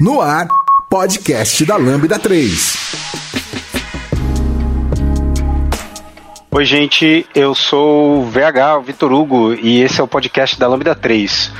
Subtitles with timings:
[0.00, 0.48] No ar,
[0.90, 2.76] podcast da Lambda 3.
[6.50, 10.66] Oi, gente, eu sou o VH, o Vitor Hugo, e esse é o podcast da
[10.66, 11.52] Lambda 3.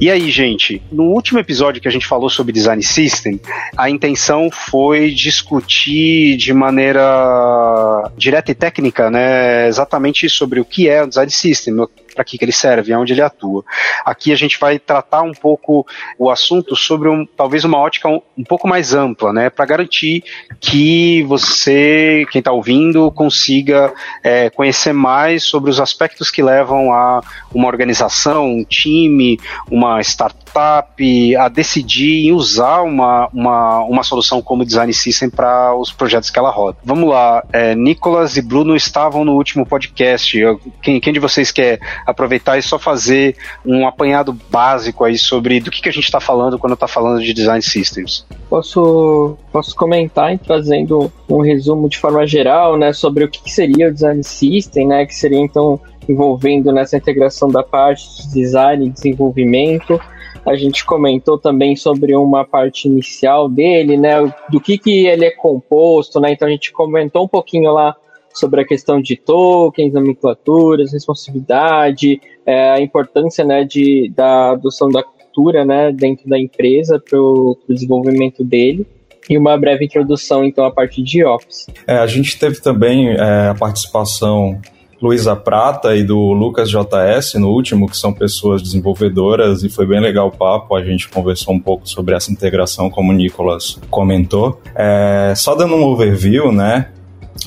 [0.00, 3.38] E aí, gente, no último episódio que a gente falou sobre design system,
[3.76, 11.02] a intenção foi discutir de maneira direta e técnica, né, exatamente sobre o que é
[11.02, 11.74] o design system,
[12.14, 13.64] para que, que ele serve, aonde ele atua.
[14.04, 15.86] Aqui a gente vai tratar um pouco
[16.18, 20.24] o assunto sobre um, talvez uma ótica um, um pouco mais ampla, né, para garantir
[20.60, 27.20] que você, quem está ouvindo, consiga é, conhecer mais sobre os aspectos que levam a
[27.54, 29.38] uma organização, um time,
[29.70, 35.92] uma startup a decidir em usar uma, uma, uma solução como design system para os
[35.92, 36.78] projetos que ela roda.
[36.84, 40.38] Vamos lá, é, Nicolas e Bruno estavam no último podcast.
[40.38, 45.60] Eu, quem, quem de vocês quer aproveitar e só fazer um apanhado básico aí sobre
[45.60, 48.26] do que, que a gente está falando quando está falando de design systems?
[48.48, 53.92] Posso, posso comentar trazendo um resumo de forma geral, né, sobre o que seria o
[53.92, 60.00] design system, né, que seria então envolvendo nessa integração da parte de design e desenvolvimento.
[60.44, 64.16] A gente comentou também sobre uma parte inicial dele, né,
[64.50, 67.94] do que, que ele é composto, né, então a gente comentou um pouquinho lá
[68.32, 75.02] sobre a questão de tokens, nomenclaturas, responsividade, é, a importância né, de, da adoção da
[75.02, 78.86] cultura né, dentro da empresa para o desenvolvimento dele.
[79.28, 81.66] E uma breve introdução, então, à parte de Office.
[81.86, 84.60] É, a gente teve também é, a participação
[85.00, 90.00] Luísa Prata e do Lucas JS no último, que são pessoas desenvolvedoras, e foi bem
[90.00, 90.74] legal o papo.
[90.74, 94.60] A gente conversou um pouco sobre essa integração, como o Nicolas comentou.
[94.74, 96.88] É, só dando um overview, né?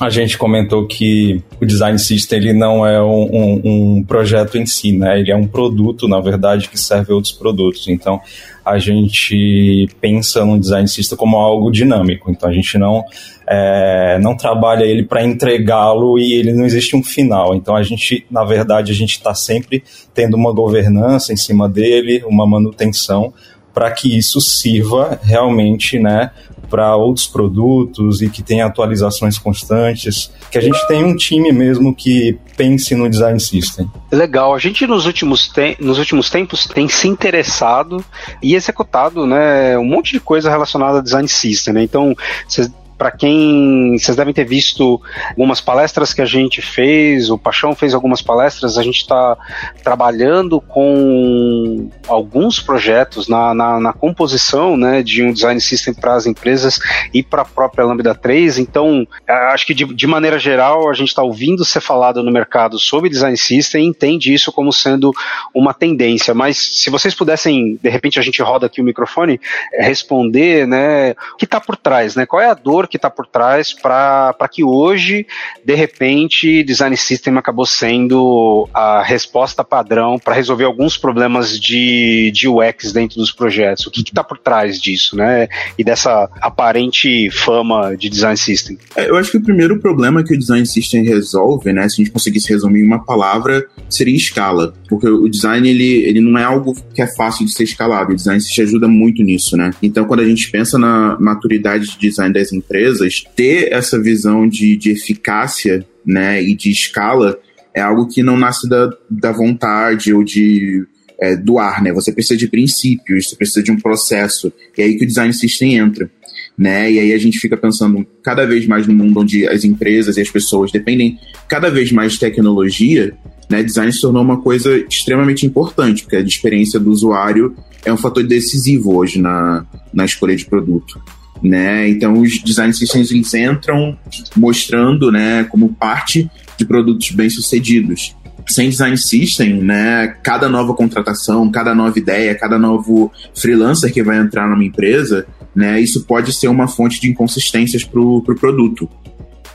[0.00, 4.66] A gente comentou que o design system ele não é um, um, um, projeto em
[4.66, 5.20] si, né?
[5.20, 7.86] Ele é um produto, na verdade, que serve outros produtos.
[7.86, 8.20] Então,
[8.64, 12.28] a gente pensa no design system como algo dinâmico.
[12.28, 13.04] Então, a gente não
[13.46, 17.54] é, não trabalha ele para entregá-lo e ele não existe um final.
[17.54, 22.24] Então, a gente, na verdade, a gente está sempre tendo uma governança em cima dele,
[22.26, 23.32] uma manutenção
[23.72, 26.30] para que isso sirva realmente, né,
[26.68, 31.94] para outros produtos e que tenha atualizações constantes, que a gente tenha um time mesmo
[31.94, 33.90] que pense no design system.
[34.10, 38.04] Legal, a gente nos últimos, nos últimos tempos tem se interessado
[38.42, 41.74] e executado né, um monte de coisa relacionada a design system.
[41.74, 41.82] Né?
[41.82, 42.14] Então,
[42.46, 42.70] vocês
[43.04, 44.98] para quem vocês devem ter visto
[45.28, 49.36] algumas palestras que a gente fez, o Paixão fez algumas palestras, a gente está
[49.82, 56.24] trabalhando com alguns projetos na, na, na, composição né, de um design system para as
[56.24, 56.80] empresas
[57.12, 58.56] e para a própria Lambda 3.
[58.58, 59.06] Então,
[59.52, 63.10] acho que de, de maneira geral, a gente está ouvindo ser falado no mercado sobre
[63.10, 65.10] design system e entende isso como sendo
[65.54, 66.32] uma tendência.
[66.32, 69.38] Mas se vocês pudessem, de repente a gente roda aqui o microfone,
[69.74, 72.24] responder né, o que está por trás, né?
[72.24, 75.26] Qual é a dor que está por trás para que hoje,
[75.64, 82.48] de repente, Design System acabou sendo a resposta padrão para resolver alguns problemas de, de
[82.48, 83.86] UX dentro dos projetos.
[83.86, 85.48] O que está por trás disso, né?
[85.78, 88.78] E dessa aparente fama de Design System?
[88.96, 92.04] É, eu acho que o primeiro problema que o Design System resolve, né, se a
[92.04, 94.74] gente conseguisse resumir em uma palavra, seria escala.
[94.88, 98.12] Porque o design, ele, ele não é algo que é fácil de ser escalado.
[98.12, 99.70] O Design System ajuda muito nisso, né?
[99.82, 104.48] Então, quando a gente pensa na maturidade de design das empresas, empresas, ter essa visão
[104.48, 107.38] de, de eficácia né, e de escala
[107.72, 110.84] é algo que não nasce da, da vontade ou de
[111.20, 111.92] é, do ar, né?
[111.92, 114.52] Você precisa de princípios, você precisa de um processo.
[114.76, 116.10] E é aí que o design system entra.
[116.56, 116.92] Né?
[116.92, 120.20] E aí a gente fica pensando cada vez mais no mundo onde as empresas e
[120.20, 121.18] as pessoas dependem
[121.48, 123.16] cada vez mais de tecnologia,
[123.50, 123.62] né?
[123.62, 127.54] Design se tornou uma coisa extremamente importante, porque a experiência do usuário
[127.84, 131.00] é um fator decisivo hoje na, na escolha de produto.
[131.42, 131.88] Né?
[131.88, 133.98] Então os design systems eles entram
[134.36, 138.14] mostrando, né, como parte de produtos bem-sucedidos
[138.46, 144.18] sem design system, né, cada nova contratação, cada nova ideia, cada novo freelancer que vai
[144.18, 148.88] entrar numa empresa, né, isso pode ser uma fonte de inconsistências para o pro produto.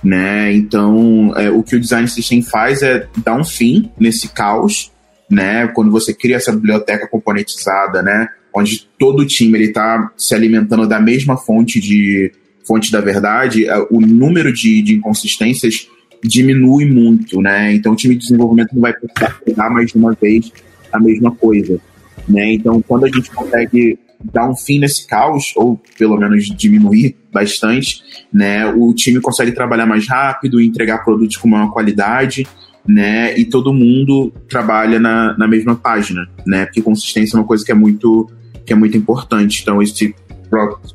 [0.03, 0.53] Né?
[0.53, 4.91] Então, é, o que o design system faz é dar um fim nesse caos,
[5.29, 5.67] né?
[5.67, 8.29] Quando você cria essa biblioteca componentizada, né?
[8.55, 12.31] Onde todo o time está se alimentando da mesma fonte de
[12.65, 15.87] fonte da verdade, é, o número de, de inconsistências
[16.23, 17.73] diminui muito, né?
[17.73, 20.51] Então o time de desenvolvimento não vai precisar pegar mais de uma vez
[20.91, 21.79] a mesma coisa,
[22.27, 22.53] né?
[22.53, 28.03] Então quando a gente consegue dar um fim nesse caos ou pelo menos diminuir bastante,
[28.31, 28.65] né?
[28.67, 32.45] O time consegue trabalhar mais rápido, entregar produtos com maior qualidade,
[32.87, 33.37] né?
[33.37, 36.65] E todo mundo trabalha na, na mesma página, né?
[36.65, 38.29] Porque consistência é uma coisa que é muito
[38.65, 39.61] que é muito importante.
[39.61, 40.13] Então esse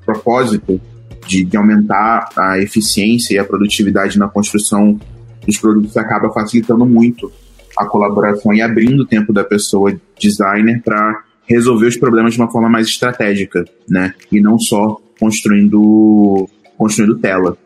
[0.05, 0.81] propósito
[1.27, 4.99] de, de aumentar a eficiência e a produtividade na construção
[5.47, 7.31] dos produtos acaba facilitando muito
[7.77, 12.51] a colaboração e abrindo o tempo da pessoa designer para resolver os problemas de uma
[12.51, 14.15] forma mais estratégica, né?
[14.31, 17.57] E não só construindo construindo tela.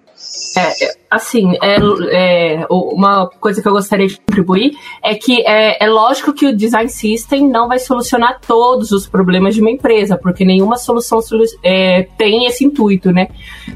[0.57, 1.77] É, é, assim, é,
[2.11, 4.73] é, uma coisa que eu gostaria de contribuir
[5.03, 9.55] é que é, é, lógico que o design system não vai solucionar todos os problemas
[9.55, 11.21] de uma empresa, porque nenhuma solução
[11.63, 13.29] é, tem esse intuito, né?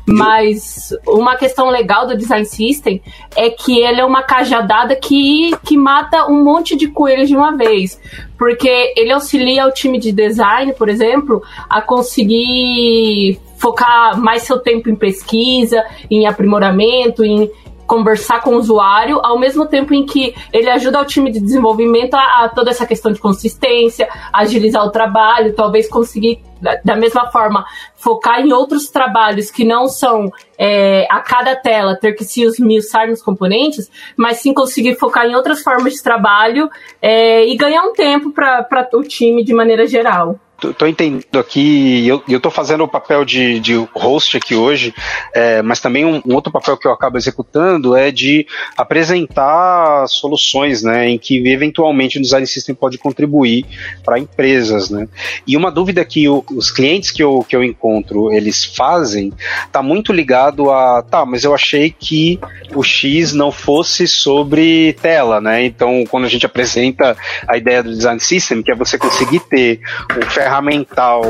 [0.06, 3.00] Mas uma questão legal do design system
[3.36, 7.56] é que ele é uma cajadada que, que mata um monte de coelhos de uma
[7.56, 8.00] vez
[8.38, 11.40] porque ele auxilia o time de design, por exemplo,
[11.70, 17.48] a conseguir focar mais seu tempo em pesquisa, em aprimoramento, em
[17.86, 22.14] conversar com o usuário, ao mesmo tempo em que ele ajuda o time de desenvolvimento
[22.14, 26.42] a, a toda essa questão de consistência, agilizar o trabalho, talvez conseguir
[26.84, 27.64] da mesma forma,
[27.96, 33.08] focar em outros trabalhos que não são é, a cada tela ter que se esmiuçar
[33.08, 36.70] nos componentes, mas sim conseguir focar em outras formas de trabalho
[37.00, 40.38] é, e ganhar um tempo para o time de maneira geral
[40.72, 44.94] tô entendendo aqui, eu, eu tô fazendo o papel de, de host aqui hoje,
[45.34, 50.82] é, mas também um, um, outro papel que eu acabo executando é de apresentar soluções,
[50.84, 53.66] né, em que eventualmente o design system pode contribuir
[54.04, 55.08] para empresas, né.
[55.44, 59.32] E uma dúvida que os clientes que eu, que eu encontro, eles fazem,
[59.72, 62.38] tá muito ligado a, tá, mas eu achei que
[62.74, 67.16] o X não fosse sobre tela, né, então quando a gente apresenta
[67.48, 69.80] a ideia do design system, que é você conseguir ter
[70.16, 71.22] um ferramenta ferramental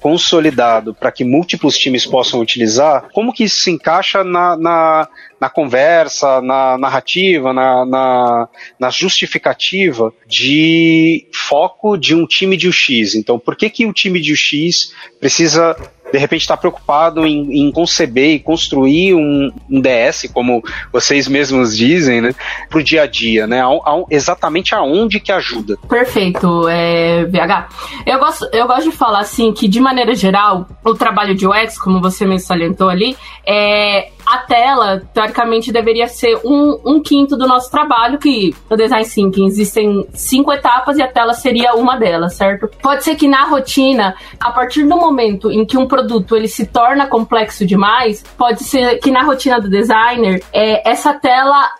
[0.00, 5.08] consolidado para que múltiplos times possam utilizar, como que isso se encaixa na, na,
[5.40, 8.48] na conversa, na narrativa, na, na,
[8.78, 13.14] na, justificativa de foco de um time de UX?
[13.16, 15.76] Então, por que, que o time de UX precisa
[16.12, 20.62] de repente está preocupado em, em, conceber e construir um, um, DS, como
[20.92, 22.34] vocês mesmos dizem, né,
[22.68, 23.60] para o dia a dia, né?
[23.60, 25.76] A, a, exatamente aonde que ajuda.
[25.88, 27.68] Perfeito, é, VH.
[28.06, 31.78] Eu gosto, eu gosto de falar assim que, de maneira geral, o trabalho de UX,
[31.78, 37.46] como você me salientou ali, é, a tela, teoricamente, deveria ser um, um quinto do
[37.46, 42.34] nosso trabalho, que no Design Thinking existem cinco etapas e a tela seria uma delas,
[42.34, 42.68] certo?
[42.82, 46.66] Pode ser que na rotina, a partir do momento em que um produto ele se
[46.66, 51.70] torna complexo demais, pode ser que na rotina do designer, é, essa tela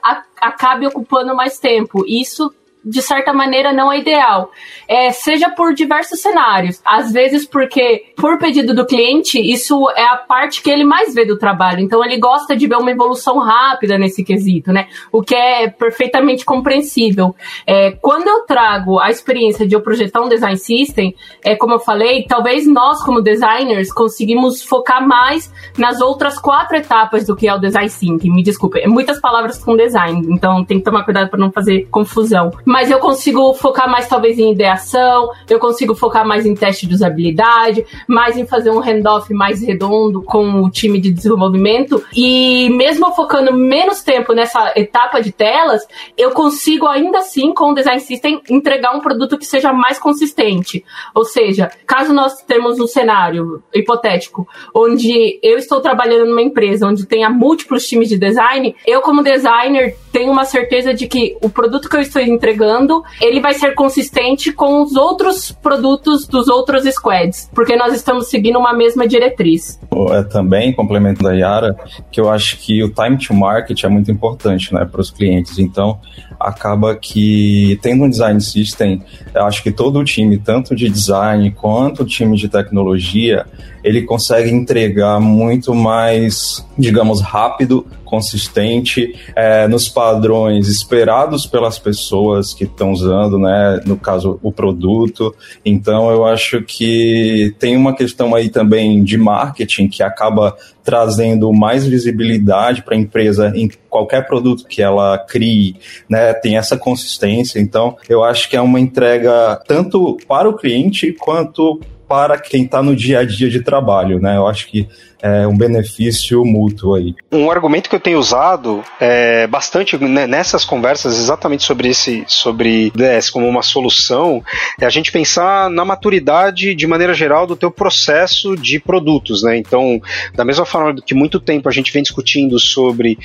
[0.40, 2.04] acabe ocupando mais tempo.
[2.06, 2.52] Isso
[2.86, 4.50] de certa maneira, não é ideal.
[4.86, 6.80] É, seja por diversos cenários.
[6.84, 11.24] Às vezes, porque, por pedido do cliente, isso é a parte que ele mais vê
[11.24, 11.80] do trabalho.
[11.80, 14.86] Então, ele gosta de ver uma evolução rápida nesse quesito, né?
[15.10, 17.34] O que é perfeitamente compreensível.
[17.66, 21.14] É, quando eu trago a experiência de eu projetar um design system,
[21.44, 27.26] é, como eu falei, talvez nós, como designers, conseguimos focar mais nas outras quatro etapas
[27.26, 28.30] do que é o design thinking.
[28.30, 31.88] Me desculpe, é muitas palavras com design, então tem que tomar cuidado para não fazer
[31.90, 36.86] confusão mas eu consigo focar mais talvez em ideação, eu consigo focar mais em teste
[36.86, 42.04] de usabilidade, mais em fazer um handoff mais redondo com o time de desenvolvimento.
[42.14, 47.74] E mesmo focando menos tempo nessa etapa de telas, eu consigo ainda assim, com o
[47.74, 50.84] Design System, entregar um produto que seja mais consistente.
[51.14, 57.06] Ou seja, caso nós temos um cenário hipotético onde eu estou trabalhando numa empresa onde
[57.06, 61.88] tenha múltiplos times de design, eu como designer tenho uma certeza de que o produto
[61.88, 66.84] que eu estou entregando jogando, ele vai ser consistente com os outros produtos dos outros
[66.94, 69.78] squads, porque nós estamos seguindo uma mesma diretriz.
[70.10, 71.76] É também complemento da Yara,
[72.10, 75.58] que eu acho que o time to market é muito importante, né, para os clientes.
[75.58, 75.98] Então,
[76.38, 79.02] acaba que tendo um design system,
[79.34, 83.46] eu acho que todo o time, tanto de design quanto o time de tecnologia,
[83.82, 92.64] ele consegue entregar muito mais, digamos, rápido, consistente, é, nos padrões esperados pelas pessoas que
[92.64, 93.80] estão usando, né?
[93.84, 95.34] No caso, o produto.
[95.64, 101.84] Então, eu acho que tem uma questão aí também de marketing que acaba trazendo mais
[101.84, 105.76] visibilidade para a empresa em qualquer produto que ela crie,
[106.08, 106.32] né?
[106.32, 107.58] Tem essa consistência.
[107.58, 112.82] Então, eu acho que é uma entrega tanto para o cliente quanto para quem está
[112.82, 114.36] no dia a dia de trabalho, né?
[114.36, 114.88] Eu acho que
[115.22, 117.14] é, um benefício mútuo aí.
[117.32, 122.90] Um argumento que eu tenho usado é, bastante né, nessas conversas exatamente sobre esse sobre
[122.94, 124.42] DS como uma solução
[124.80, 129.56] é a gente pensar na maturidade de maneira geral do teu processo de produtos, né?
[129.56, 130.00] Então,
[130.34, 133.18] da mesma forma que muito tempo a gente vem discutindo sobre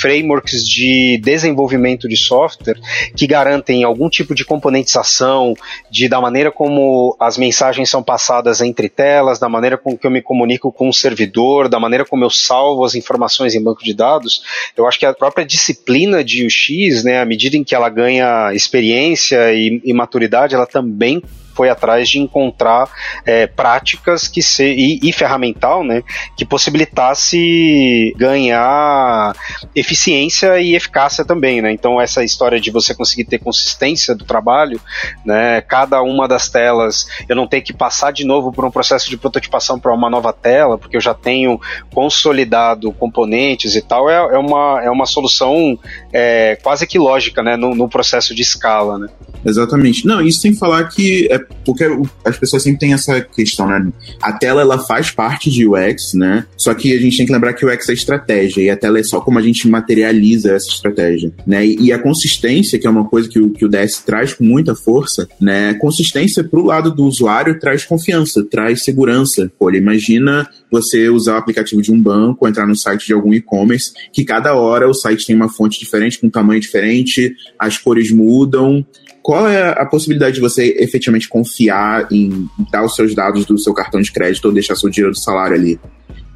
[0.00, 2.78] frameworks de desenvolvimento de software
[3.16, 5.54] que garantem algum tipo de componentização,
[5.90, 10.10] de da maneira como as mensagens são passadas entre telas, da maneira com que eu
[10.10, 13.82] me comunico com o servidor servidor, da maneira como eu salvo as informações em banco
[13.82, 14.42] de dados,
[14.76, 18.54] eu acho que a própria disciplina de UX, né, à medida em que ela ganha
[18.54, 21.22] experiência e, e maturidade, ela também
[21.54, 22.88] foi atrás de encontrar
[23.24, 26.02] é, práticas que se, e, e, ferramental né,
[26.36, 29.34] que possibilitasse ganhar
[29.74, 31.62] eficiência e eficácia também.
[31.62, 31.72] Né?
[31.72, 34.80] Então, essa história de você conseguir ter consistência do trabalho,
[35.24, 39.08] né, cada uma das telas, eu não ter que passar de novo por um processo
[39.08, 41.60] de prototipação para uma nova tela, porque eu já tenho
[41.92, 45.78] consolidado componentes e tal, é, é uma, é uma solução
[46.12, 48.98] é, quase que lógica né, no, no processo de escala.
[48.98, 49.08] Né?
[49.44, 50.06] Exatamente.
[50.06, 51.84] Não, isso sem falar que é porque
[52.24, 53.92] as pessoas sempre têm essa questão, né?
[54.22, 56.46] A tela ela faz parte de UX, né?
[56.56, 59.02] Só que a gente tem que lembrar que UX é estratégia e a tela é
[59.02, 61.66] só como a gente materializa essa estratégia, né?
[61.66, 64.74] E, a consistência, que é uma coisa que o, que o DS traz com muita
[64.74, 65.74] força, né?
[65.74, 69.50] Consistência pro lado do usuário traz confiança, traz segurança.
[69.58, 73.92] Olha, imagina você usar o aplicativo de um banco, entrar no site de algum e-commerce,
[74.12, 78.10] que cada hora o site tem uma fonte diferente, com um tamanho diferente, as cores
[78.10, 78.84] mudam,
[79.24, 83.72] qual é a possibilidade de você efetivamente confiar em dar os seus dados do seu
[83.72, 85.80] cartão de crédito ou deixar seu dinheiro do salário ali?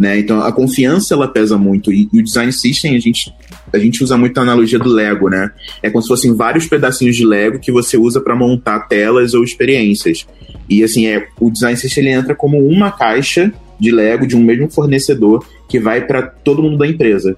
[0.01, 0.19] Né?
[0.19, 3.31] Então a confiança ela pesa muito e, e, o design system a gente
[3.71, 5.51] a gente usa muito a analogia do Lego, né?
[5.83, 9.45] É como se fossem vários pedacinhos de Lego que você usa para montar telas ou
[9.45, 10.27] experiências.
[10.67, 14.43] E assim é o design system ele entra como uma caixa de Lego de um
[14.43, 17.37] mesmo fornecedor que vai para todo mundo da empresa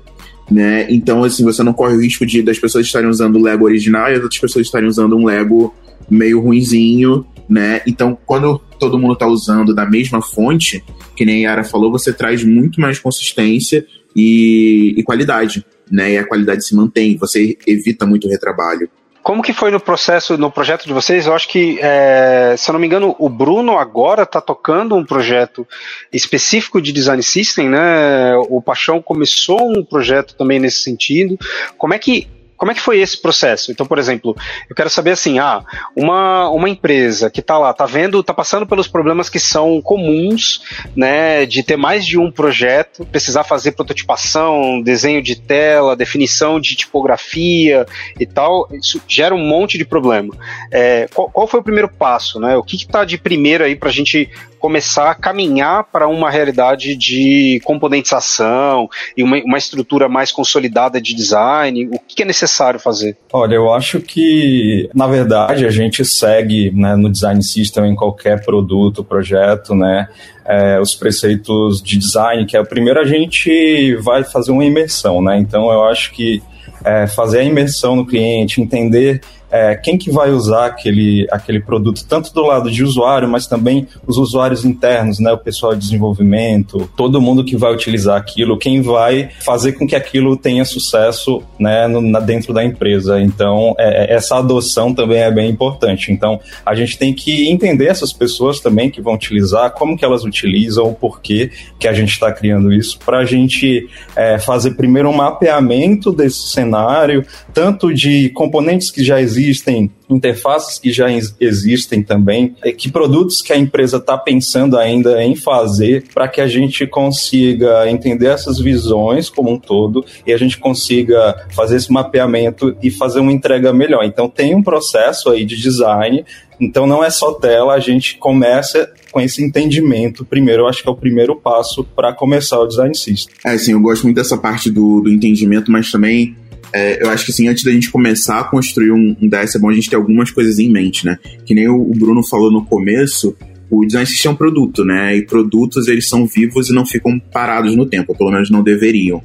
[0.50, 0.86] né?
[0.90, 4.10] Então, assim, você não corre o risco de das pessoas estarem usando o Lego original
[4.10, 5.74] e as outras pessoas estarem usando um Lego
[6.10, 7.80] meio ruinzinho, né?
[7.86, 10.82] Então, quando todo mundo está usando da mesma fonte,
[11.16, 16.12] que nem a Yara falou, você traz muito mais consistência e, e qualidade, né?
[16.12, 18.88] E a qualidade se mantém, você evita muito retrabalho.
[19.22, 21.26] Como que foi no processo, no projeto de vocês?
[21.26, 25.04] Eu acho que, é, se eu não me engano, o Bruno agora está tocando um
[25.04, 25.66] projeto
[26.12, 28.34] específico de design system, né?
[28.48, 31.38] O Paixão começou um projeto também nesse sentido.
[31.76, 32.28] Como é que
[32.60, 33.72] como é que foi esse processo?
[33.72, 34.36] Então, por exemplo,
[34.68, 35.64] eu quero saber assim, ah,
[35.96, 40.60] uma, uma empresa que está lá, está vendo, está passando pelos problemas que são comuns,
[40.94, 46.76] né, de ter mais de um projeto, precisar fazer prototipação, desenho de tela, definição de
[46.76, 47.86] tipografia
[48.18, 50.34] e tal, isso gera um monte de problema.
[50.70, 52.58] É, qual, qual, foi o primeiro passo, né?
[52.58, 56.94] O que está de primeiro aí para a gente começar a caminhar para uma realidade
[56.94, 61.88] de componentização e uma, uma estrutura mais consolidada de design?
[61.90, 63.16] O que é necessário fazer?
[63.32, 68.44] Olha, eu acho que, na verdade, a gente segue né, no design system em qualquer
[68.44, 70.08] produto, projeto, né?
[70.44, 75.22] É, os preceitos de design, que é o primeiro a gente vai fazer uma imersão,
[75.22, 75.38] né?
[75.38, 76.42] Então eu acho que
[76.84, 82.04] é, fazer a imersão no cliente, entender é, quem que vai usar aquele, aquele produto,
[82.08, 86.88] tanto do lado de usuário, mas também os usuários internos, né, o pessoal de desenvolvimento,
[86.96, 91.88] todo mundo que vai utilizar aquilo, quem vai fazer com que aquilo tenha sucesso né,
[91.88, 93.20] no, na, dentro da empresa.
[93.20, 96.12] Então, é, é essa adoção também é bem importante.
[96.12, 100.24] Então, a gente tem que entender essas pessoas também que vão utilizar, como que elas
[100.24, 105.08] utilizam, o porquê que a gente está criando isso, para a gente é, fazer primeiro
[105.08, 111.06] um mapeamento desse cenário, tanto de componentes que já existem existem, interfaces que já
[111.40, 116.40] existem também, é que produtos que a empresa está pensando ainda em fazer para que
[116.40, 121.92] a gente consiga entender essas visões como um todo e a gente consiga fazer esse
[121.92, 124.04] mapeamento e fazer uma entrega melhor.
[124.04, 126.24] Então tem um processo aí de design
[126.60, 130.62] então não é só tela, a gente começa com esse entendimento primeiro.
[130.62, 133.34] Eu acho que é o primeiro passo para começar o design system.
[133.44, 136.36] É, sim, eu gosto muito dessa parte do, do entendimento, mas também
[136.72, 139.58] é, eu acho que assim, antes da gente começar a construir um, um DS, é
[139.58, 141.18] bom a gente ter algumas coisas em mente, né?
[141.44, 143.36] Que nem o, o Bruno falou no começo,
[143.70, 145.16] o design system é um produto, né?
[145.16, 149.22] E produtos eles são vivos e não ficam parados no tempo, pelo menos não deveriam.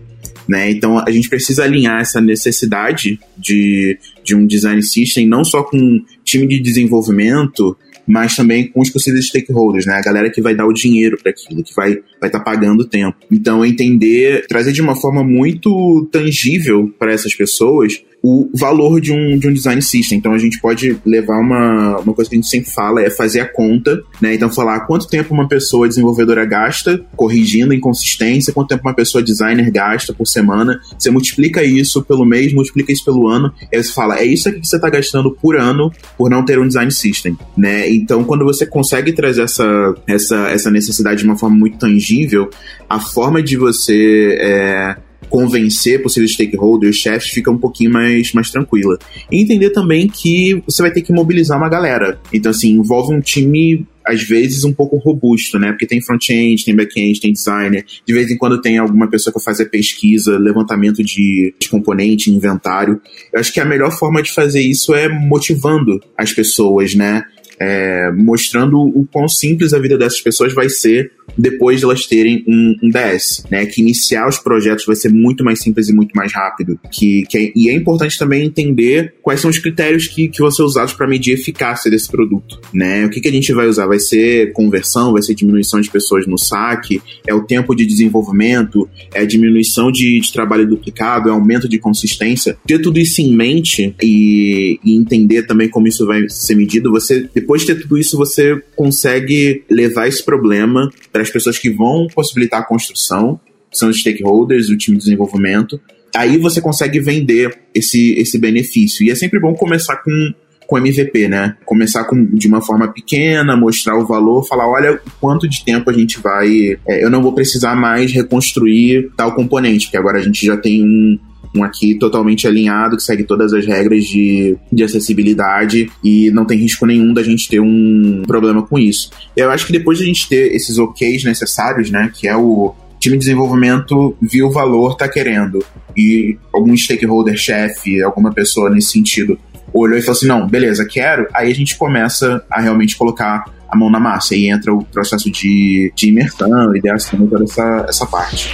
[0.47, 0.69] Né?
[0.69, 6.03] Então a gente precisa alinhar essa necessidade de, de um design system não só com
[6.23, 7.75] time de desenvolvimento,
[8.07, 9.95] mas também com os possíveis stakeholders, né?
[9.95, 12.81] A galera que vai dar o dinheiro para aquilo, que vai vai estar tá pagando
[12.81, 13.17] o tempo.
[13.31, 19.37] Então entender, trazer de uma forma muito tangível para essas pessoas o valor de um,
[19.37, 20.17] de um design system.
[20.17, 23.39] Então a gente pode levar uma, uma coisa que a gente sempre fala, é fazer
[23.39, 24.33] a conta, né?
[24.33, 29.69] Então falar quanto tempo uma pessoa desenvolvedora gasta corrigindo inconsistência, quanto tempo uma pessoa designer
[29.69, 30.79] gasta por semana.
[30.97, 34.49] Você multiplica isso pelo mês, multiplica isso pelo ano, e aí você fala, é isso
[34.49, 37.87] aqui que você está gastando por ano por não ter um design system, né?
[37.91, 42.49] Então quando você consegue trazer essa, essa, essa necessidade de uma forma muito tangível,
[42.89, 44.95] a forma de você é,
[45.29, 48.97] convencer possíveis stakeholders, chefes, fica um pouquinho mais, mais tranquila.
[49.31, 52.19] E entender também que você vai ter que mobilizar uma galera.
[52.31, 55.71] Então, assim, envolve um time às vezes um pouco robusto, né?
[55.71, 57.83] Porque tem front-end, tem back-end, tem designer.
[58.05, 63.01] De vez em quando tem alguma pessoa que faz pesquisa, levantamento de, de componente, inventário.
[63.33, 67.23] Eu acho que a melhor forma de fazer isso é motivando as pessoas, né?
[67.67, 72.43] É, mostrando o quão simples a vida dessas pessoas vai ser depois de elas terem
[72.47, 73.65] um, um, DS, né?
[73.65, 76.79] Que iniciar os projetos vai ser muito mais simples e muito mais rápido.
[76.91, 80.51] Que, que é, e é importante também entender quais são os critérios que, que vão
[80.51, 83.05] ser usados para medir a eficácia desse produto, né?
[83.05, 83.87] O que, que a gente vai usar?
[83.87, 88.87] Vai ser conversão, vai ser diminuição de pessoas no saque, é o tempo de desenvolvimento,
[89.13, 92.57] é diminuição de, de trabalho duplicado, é aumento de consistência.
[92.65, 97.27] Ter tudo isso em mente e, e entender também como isso vai ser medido, você
[97.33, 102.07] depois de ter tudo isso, você consegue levar esse problema para as pessoas que vão
[102.13, 103.39] possibilitar a construção,
[103.71, 105.79] que são os stakeholders, o time de desenvolvimento.
[106.15, 109.05] Aí você consegue vender esse, esse benefício.
[109.05, 110.33] E é sempre bom começar com,
[110.65, 111.57] com MVP, né?
[111.65, 115.93] Começar com, de uma forma pequena, mostrar o valor, falar: olha quanto de tempo a
[115.93, 116.77] gente vai.
[116.87, 120.83] É, eu não vou precisar mais reconstruir tal componente, porque agora a gente já tem
[120.83, 121.19] um,
[121.55, 126.57] um aqui totalmente alinhado, que segue todas as regras de, de acessibilidade e não tem
[126.57, 129.09] risco nenhum da gente ter um problema com isso.
[129.35, 132.73] Eu acho que depois de a gente ter esses OKs necessários, né, que é o
[132.99, 135.63] time de desenvolvimento viu o valor, tá querendo,
[135.95, 139.37] e algum stakeholder, chefe, alguma pessoa nesse sentido,
[139.73, 141.27] olhou e falou assim: não, beleza, quero.
[141.33, 145.29] Aí a gente começa a realmente colocar a mão na massa e entra o processo
[145.29, 148.49] de, de imersão, ideação, toda essa, essa parte.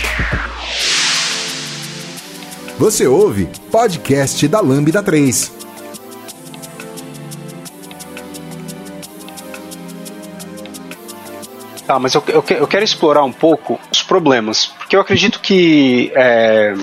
[2.82, 5.54] Você ouve podcast da Lambda 3.
[11.86, 16.12] Tá, mas eu, eu, eu, quero explorar um pouco os problemas, porque eu acredito que
[16.16, 16.74] é,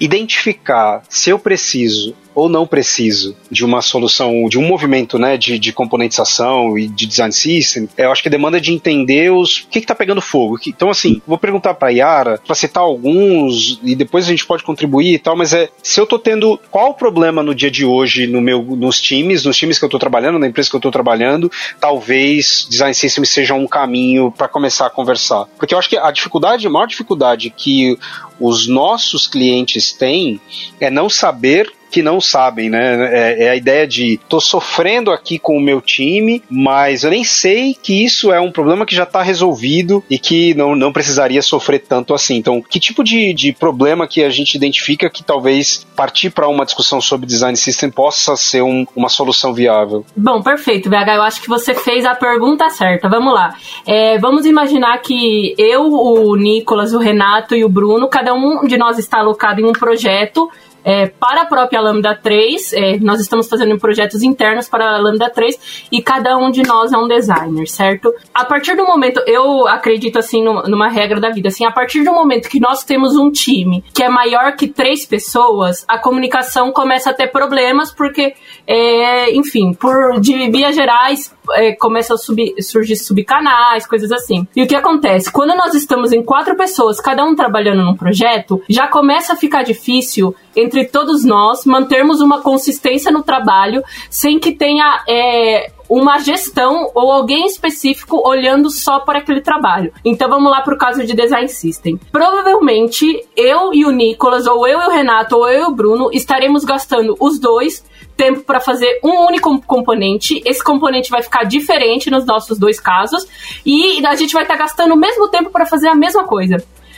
[0.00, 5.58] identificar se eu preciso ou não preciso de uma solução, de um movimento né, de,
[5.58, 9.78] de componentização e de design system, eu acho que demanda de entender os, o que
[9.78, 10.58] está pegando fogo.
[10.66, 14.62] Então, assim, vou perguntar para a Yara, para citar alguns, e depois a gente pode
[14.62, 17.84] contribuir e tal, mas é se eu estou tendo qual o problema no dia de
[17.84, 20.78] hoje no meu, nos times, nos times que eu estou trabalhando, na empresa que eu
[20.78, 25.46] estou trabalhando, talvez design system seja um caminho para começar a conversar.
[25.58, 27.98] Porque eu acho que a dificuldade, a maior dificuldade que
[28.40, 30.40] os nossos clientes têm
[30.80, 33.10] é não saber que não sabem, né?
[33.12, 37.22] É, é, a ideia de tô sofrendo aqui com o meu time, mas eu nem
[37.22, 41.42] sei que isso é um problema que já está resolvido e que não, não precisaria
[41.42, 42.36] sofrer tanto assim.
[42.36, 46.64] Então, que tipo de, de problema que a gente identifica que talvez partir para uma
[46.64, 50.04] discussão sobre design system possa ser um, uma solução viável?
[50.16, 51.14] Bom, perfeito, VH.
[51.14, 53.06] Eu acho que você fez a pergunta certa.
[53.06, 53.54] Vamos lá.
[53.86, 58.78] É, vamos imaginar que eu, o Nicolas, o Renato e o Bruno, cada um de
[58.78, 60.50] nós está alocado em um projeto
[60.84, 62.72] é, para a própria Lambda 3.
[62.72, 66.92] É, nós estamos fazendo projetos internos para a Lambda 3 e cada um de nós
[66.92, 68.12] é um designer, certo?
[68.34, 72.12] A partir do momento, eu acredito assim numa regra da vida, assim, a partir do
[72.12, 77.10] momento que nós temos um time que é maior que três pessoas, a comunicação começa
[77.10, 78.34] a ter problemas porque,
[78.66, 84.46] é, enfim, por de vias gerais é, começam a subir, surgir subcanais, coisas assim.
[84.54, 85.30] E o que acontece?
[85.30, 89.62] Quando nós estamos em quatro pessoas, cada um trabalhando num projeto, já começa a ficar
[89.62, 96.18] difícil entre entre todos nós mantermos uma consistência no trabalho sem que tenha é, uma
[96.18, 99.92] gestão ou alguém específico olhando só para aquele trabalho.
[100.02, 102.00] Então vamos lá para o caso de design system.
[102.10, 103.06] Provavelmente
[103.36, 106.64] eu e o Nicolas, ou eu e o Renato, ou eu e o Bruno estaremos
[106.64, 107.84] gastando os dois
[108.16, 110.40] tempo para fazer um único componente.
[110.46, 113.26] Esse componente vai ficar diferente nos nossos dois casos
[113.64, 116.56] e a gente vai estar tá gastando o mesmo tempo para fazer a mesma coisa.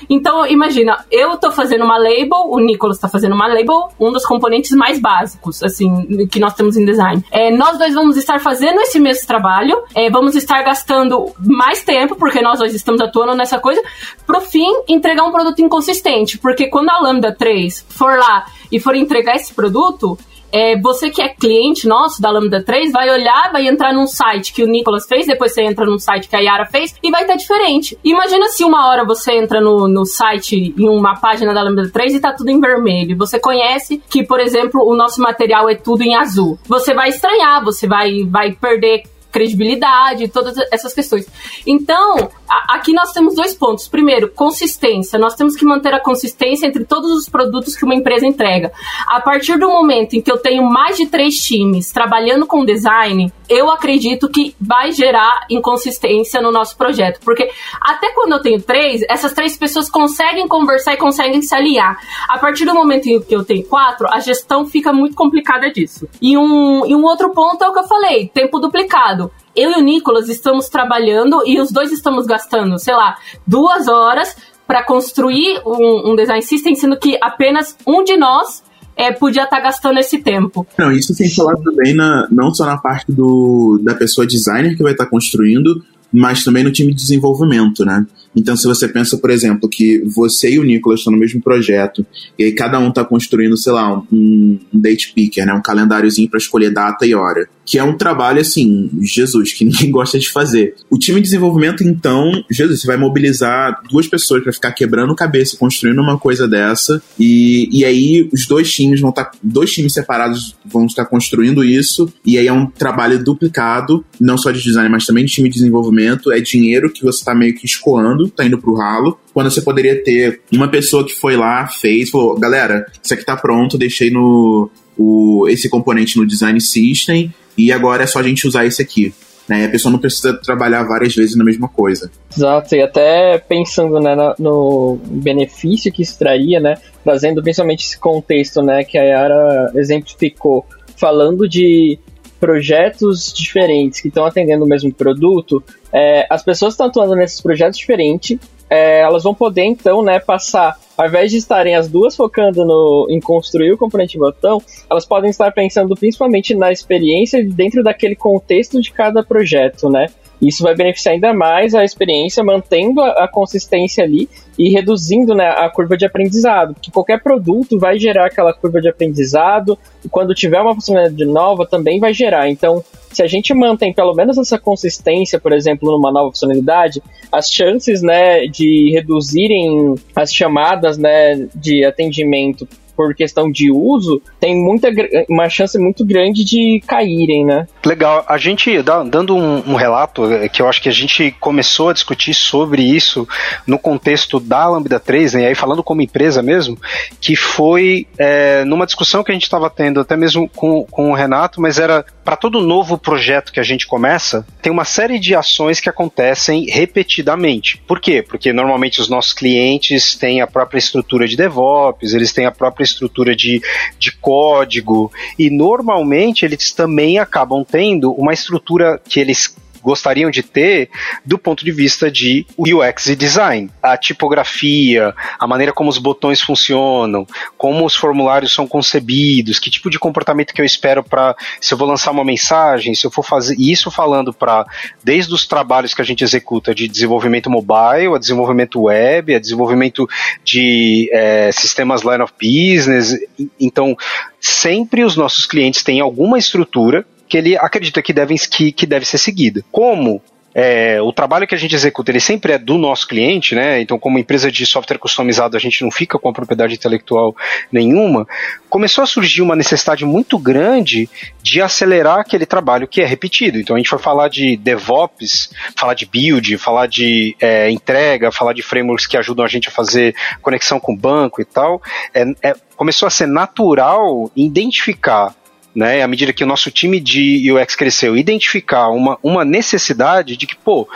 [0.09, 4.24] Então, imagina, eu tô fazendo uma label, o Nicolas tá fazendo uma label, um dos
[4.24, 7.24] componentes mais básicos, assim, que nós temos em design.
[7.30, 12.16] É, nós dois vamos estar fazendo esse mesmo trabalho, é, vamos estar gastando mais tempo,
[12.16, 13.83] porque nós dois estamos atuando nessa coisa,
[14.26, 16.38] pro fim, entregar um produto inconsistente.
[16.38, 20.18] Porque quando a Lambda 3 for lá e for entregar esse produto,
[20.52, 24.52] é, você que é cliente nosso da Lambda 3 vai olhar, vai entrar num site
[24.52, 27.22] que o Nicolas fez, depois você entra num site que a Yara fez e vai
[27.22, 27.98] estar diferente.
[28.04, 32.14] Imagina se uma hora você entra no, no site, em uma página da Lambda 3
[32.14, 33.16] e tá tudo em vermelho.
[33.18, 36.59] Você conhece que, por exemplo, o nosso material é tudo em azul.
[36.66, 39.02] Você vai estranhar, você vai, vai perder
[39.35, 41.27] credibilidade, todas essas questões.
[41.66, 43.88] Então, a, aqui nós temos dois pontos.
[43.88, 45.18] Primeiro, consistência.
[45.18, 48.73] Nós temos que manter a consistência entre todos os produtos que uma empresa entrega.
[49.09, 53.33] A partir do momento em que eu tenho mais de três times trabalhando com design,
[53.48, 57.20] eu acredito que vai gerar inconsistência no nosso projeto.
[57.24, 61.98] Porque até quando eu tenho três, essas três pessoas conseguem conversar e conseguem se aliar.
[62.28, 66.09] A partir do momento em que eu tenho quatro, a gestão fica muito complicada disso.
[66.20, 69.74] E um, e um outro ponto é o que eu falei: tempo duplicado eu e
[69.74, 75.61] o Nicolas estamos trabalhando e os dois estamos gastando, sei lá, duas horas para construir
[75.64, 78.64] um, um, design system, sendo que apenas um de nós
[78.96, 80.66] é, podia estar tá gastando esse tempo.
[80.78, 84.83] Não, isso sem falar também na, não só na parte do, da pessoa designer que
[84.83, 88.07] vai estar tá construindo, mas também no time de desenvolvimento, né?
[88.37, 92.05] Então, se você pensa, por exemplo, que você e o Nicolas estão no mesmo projeto,
[92.38, 95.53] e aí cada um está construindo, sei lá, um, um date picker, né?
[95.53, 99.90] um calendáriozinho para escolher data e hora que é um trabalho assim, Jesus, que ninguém
[99.90, 100.75] gosta de fazer.
[100.90, 105.57] O time de desenvolvimento, então, Jesus, você vai mobilizar duas pessoas para ficar quebrando cabeça,
[105.57, 109.92] construindo uma coisa dessa, e, e aí os dois times vão estar, tá, dois times
[109.92, 114.90] separados vão estar construindo isso, e aí é um trabalho duplicado, não só de design,
[114.90, 118.44] mas também de time de desenvolvimento, é dinheiro que você está meio que escoando, tá
[118.44, 122.87] indo pro ralo, quando você poderia ter uma pessoa que foi lá, fez, falou, galera,
[123.02, 128.06] isso aqui tá pronto, deixei no, o, esse componente no design system, e agora é
[128.06, 129.14] só a gente usar esse aqui.
[129.48, 129.66] Né?
[129.66, 132.10] A pessoa não precisa trabalhar várias vezes na mesma coisa.
[132.34, 138.62] Exato, e até pensando né, no benefício que isso traria, né, trazendo principalmente esse contexto
[138.62, 141.98] né, que a Yara exemplificou, falando de
[142.44, 147.78] projetos diferentes que estão atendendo o mesmo produto, é, as pessoas estão atuando nesses projetos
[147.78, 152.66] diferentes, é, elas vão poder então né, passar ao invés de estarem as duas focando
[152.66, 158.14] no, em construir o componente botão, elas podem estar pensando principalmente na experiência dentro daquele
[158.14, 160.07] contexto de cada projeto, né?
[160.46, 164.28] Isso vai beneficiar ainda mais a experiência, mantendo a, a consistência ali
[164.59, 166.74] e reduzindo né, a curva de aprendizado.
[166.80, 171.66] Que qualquer produto vai gerar aquela curva de aprendizado, e quando tiver uma funcionalidade nova,
[171.66, 172.48] também vai gerar.
[172.48, 177.48] Então, se a gente mantém pelo menos essa consistência, por exemplo, numa nova funcionalidade, as
[177.48, 184.88] chances né, de reduzirem as chamadas né, de atendimento por questão de uso, tem muita,
[185.28, 187.66] uma chance muito grande de caírem, né?
[187.85, 188.24] Legal.
[188.28, 191.92] A gente, dando um, um, relato, é, que eu acho que a gente começou a
[191.92, 193.26] discutir sobre isso
[193.66, 196.78] no contexto da Lambda 3, né, e aí falando como empresa mesmo,
[197.20, 201.14] que foi é, numa discussão que a gente estava tendo até mesmo com, com o
[201.14, 205.35] Renato, mas era para todo novo projeto que a gente começa, tem uma série de
[205.35, 207.78] ações que acontecem repetidamente.
[207.87, 208.22] Por quê?
[208.22, 212.84] Porque normalmente os nossos clientes têm a própria estrutura de DevOps, eles têm a própria
[212.85, 213.61] estrutura de,
[213.99, 220.88] de código, e normalmente eles também acabam tendo uma estrutura que eles gostariam de ter
[221.25, 223.70] do ponto de vista de UX e design.
[223.83, 227.27] A tipografia, a maneira como os botões funcionam,
[227.59, 231.79] como os formulários são concebidos, que tipo de comportamento que eu espero para se eu
[231.79, 234.64] vou lançar uma mensagem, se eu for fazer isso falando para
[235.03, 240.09] desde os trabalhos que a gente executa de desenvolvimento mobile, a desenvolvimento web, a desenvolvimento
[240.42, 243.18] de é, sistemas line of business.
[243.61, 243.94] Então,
[244.40, 249.04] sempre os nossos clientes têm alguma estrutura que ele acredita que deve, que, que deve
[249.04, 249.62] ser seguida.
[249.70, 250.22] Como
[250.54, 253.80] é, o trabalho que a gente executa, ele sempre é do nosso cliente, né?
[253.80, 257.34] Então, como empresa de software customizado, a gente não fica com a propriedade intelectual
[257.72, 258.24] nenhuma.
[258.70, 261.10] Começou a surgir uma necessidade muito grande
[261.42, 263.58] de acelerar aquele trabalho que é repetido.
[263.58, 268.52] Então, a gente foi falar de DevOps, falar de build, falar de é, entrega, falar
[268.52, 271.82] de frameworks que ajudam a gente a fazer conexão com o banco e tal.
[272.14, 275.34] É, é, começou a ser natural identificar
[275.74, 280.46] né, à medida que o nosso time de UX cresceu, identificar uma, uma necessidade de
[280.46, 280.88] que, pô,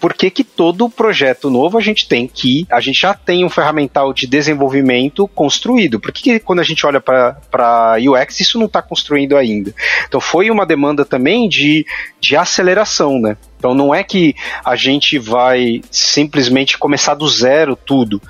[0.00, 3.50] por que, que todo projeto novo a gente tem que, a gente já tem um
[3.50, 6.00] ferramental de desenvolvimento construído?
[6.00, 9.74] Por que, que quando a gente olha para UX isso não está construído ainda?
[10.06, 11.86] Então foi uma demanda também de,
[12.20, 13.36] de aceleração, né?
[13.64, 18.20] Então não é que a gente vai simplesmente começar do zero tudo.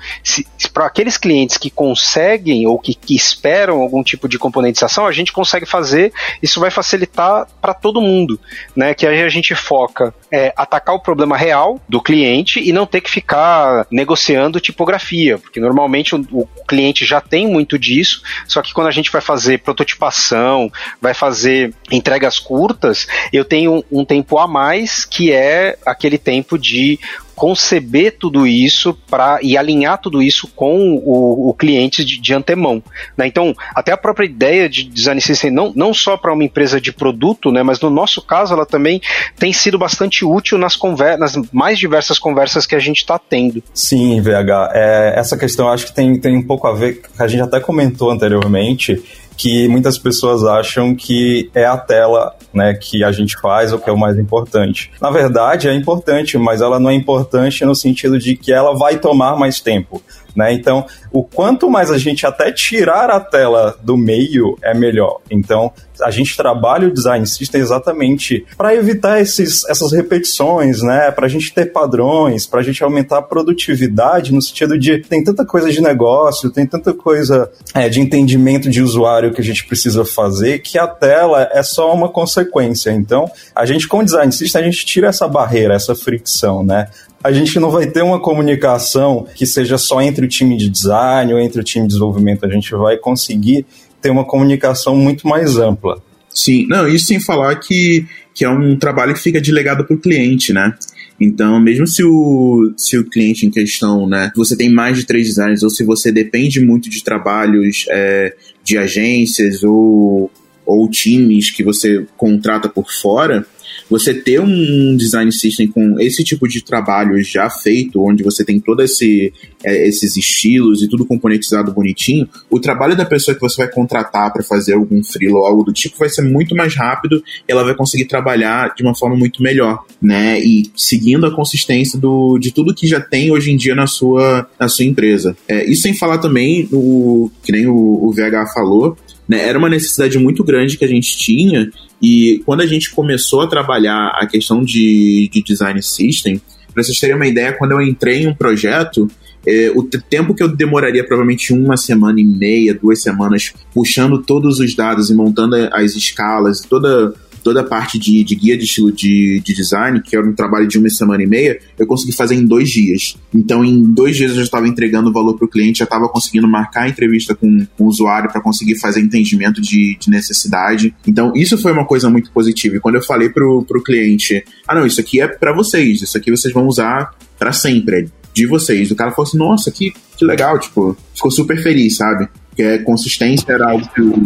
[0.73, 5.33] Para aqueles clientes que conseguem ou que, que, esperam algum tipo de componentização, a gente
[5.33, 5.94] consegue fazer.
[6.41, 8.39] Isso vai facilitar para todo mundo,
[8.75, 8.93] né?
[8.93, 13.01] Que aí a gente foca é, atacar o problema real do cliente e não ter
[13.01, 18.21] que ficar negociando tipografia, porque normalmente o, o cliente já tem muito disso.
[18.47, 24.01] Só que quando a gente vai fazer prototipação, vai fazer entregas curtas, eu tenho um,
[24.01, 26.99] um tempo a mais que é aquele tempo de
[27.35, 32.81] conceber tudo isso para e alinhar tudo isso com o, o cliente de, de antemão.
[33.17, 33.27] Né?
[33.27, 36.91] Então, até a própria ideia de design system, não, não só para uma empresa de
[36.91, 39.01] produto, né, mas no nosso caso, ela também
[39.37, 43.61] tem sido bastante útil nas, conver nas mais diversas conversas que a gente está tendo.
[43.73, 44.71] Sim, VH.
[44.73, 48.09] É, essa questão acho que tem, tem um pouco a ver, a gente até comentou
[48.09, 49.03] anteriormente,
[49.37, 53.89] que muitas pessoas acham que é a tela né, que a gente faz o que
[53.89, 54.91] é o mais importante.
[55.01, 58.97] Na verdade, é importante, mas ela não é importante no sentido de que ela vai
[58.97, 60.01] tomar mais tempo.
[60.35, 60.53] Né?
[60.53, 65.21] Então, o quanto mais a gente até tirar a tela do meio, é melhor.
[65.31, 65.71] Então,
[66.01, 71.11] a gente trabalha o design system exatamente para evitar esses, essas repetições, né?
[71.11, 75.23] Para a gente ter padrões, para a gente aumentar a produtividade no sentido de tem
[75.23, 79.65] tanta coisa de negócio, tem tanta coisa é, de entendimento de usuário que a gente
[79.65, 82.91] precisa fazer que a tela é só uma consequência.
[82.91, 86.89] Então, a gente com o design system a gente tira essa barreira, essa fricção, né?
[87.23, 91.33] A gente não vai ter uma comunicação que seja só entre o time de design
[91.33, 92.45] ou entre o time de desenvolvimento.
[92.45, 93.65] A gente vai conseguir
[94.01, 96.01] ter uma comunicação muito mais ampla.
[96.29, 99.99] Sim, não, isso sem falar que, que é um trabalho que fica delegado para o
[99.99, 100.73] cliente, né?
[101.19, 105.27] Então, mesmo se o, se o cliente em questão, né, você tem mais de três
[105.27, 110.29] designers, ou se você depende muito de trabalhos é, de agências ou,
[110.65, 113.45] ou times que você contrata por fora,
[113.89, 118.59] você ter um design system com esse tipo de trabalho já feito, onde você tem
[118.59, 123.57] todos esse, é, esses estilos e tudo componentizado bonitinho, o trabalho da pessoa que você
[123.57, 127.23] vai contratar para fazer algum freelo ou algo do tipo vai ser muito mais rápido,
[127.47, 130.39] ela vai conseguir trabalhar de uma forma muito melhor, né?
[130.39, 134.47] E seguindo a consistência do, de tudo que já tem hoje em dia na sua,
[134.59, 135.35] na sua empresa.
[135.47, 139.69] É, isso sem falar também, o, que nem o, o VH falou, né, era uma
[139.69, 141.69] necessidade muito grande que a gente tinha
[142.01, 146.41] e quando a gente começou a trabalhar a questão de, de design system,
[146.73, 149.09] para vocês terem uma ideia, quando eu entrei em um projeto,
[149.47, 154.59] é, o tempo que eu demoraria provavelmente uma semana e meia, duas semanas, puxando todos
[154.59, 157.13] os dados e montando as escalas, toda
[157.45, 160.67] toda a parte de, de guia de estilo de, de, design, que era um trabalho
[160.67, 163.15] de uma semana e meia, eu consegui fazer em dois dias.
[163.31, 166.09] Então, em dois dias eu já estava entregando o valor para o cliente, já estava
[166.09, 170.95] conseguindo marcar a entrevista com, com o usuário para conseguir fazer entendimento de, de, necessidade.
[171.05, 172.77] Então, isso foi uma coisa muito positiva.
[172.77, 176.17] E quando eu falei para o cliente, ah, não, isso aqui é para vocês, isso
[176.17, 178.89] aqui vocês vão usar para sempre, de vocês.
[178.89, 182.27] O cara falou assim, nossa, que, que legal, tipo, ficou super feliz, sabe?
[182.55, 183.85] Porque a consistência era algo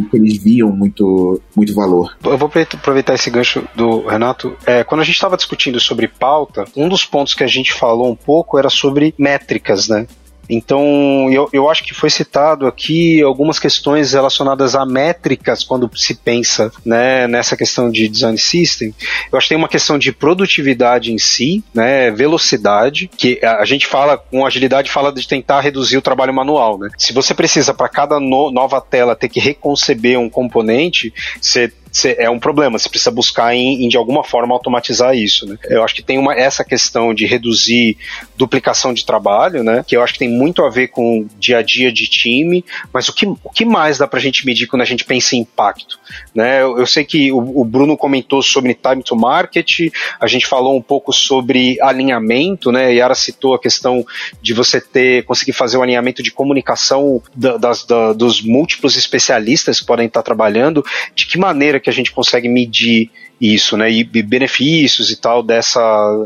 [0.09, 2.15] que, eles viam muito, muito valor.
[2.23, 4.55] Eu vou aproveitar esse gancho do Renato.
[4.67, 8.11] É, quando a gente estava discutindo sobre pauta, um dos pontos que a gente falou
[8.11, 10.05] um pouco era sobre métricas, né?
[10.49, 16.15] Então, eu, eu acho que foi citado aqui algumas questões relacionadas a métricas quando se
[16.15, 18.93] pensa né, nessa questão de design system.
[19.31, 23.85] Eu acho que tem uma questão de produtividade em si, né, velocidade, que a gente
[23.85, 26.77] fala com agilidade, fala de tentar reduzir o trabalho manual.
[26.79, 26.89] Né?
[26.97, 31.71] Se você precisa, para cada no, nova tela, ter que reconceber um componente, você
[32.17, 35.57] é um problema, você precisa buscar em, em, de alguma forma automatizar isso, né?
[35.65, 37.97] Eu acho que tem uma, essa questão de reduzir
[38.37, 39.83] duplicação de trabalho, né?
[39.87, 42.63] Que eu acho que tem muito a ver com o dia a dia de time,
[42.93, 45.39] mas o que, o que mais dá pra gente medir quando a gente pensa em
[45.39, 45.99] impacto,
[46.33, 46.61] né?
[46.61, 50.77] Eu, eu sei que o, o, Bruno comentou sobre time to market, a gente falou
[50.77, 52.93] um pouco sobre alinhamento, né?
[52.93, 54.05] Yara citou a questão
[54.41, 59.79] de você ter, conseguir fazer o alinhamento de comunicação da, das, da, dos múltiplos especialistas
[59.79, 60.83] que podem estar trabalhando,
[61.15, 63.89] de que maneira maneira que a gente consegue medir isso, né?
[63.91, 65.79] E benefícios e tal dessa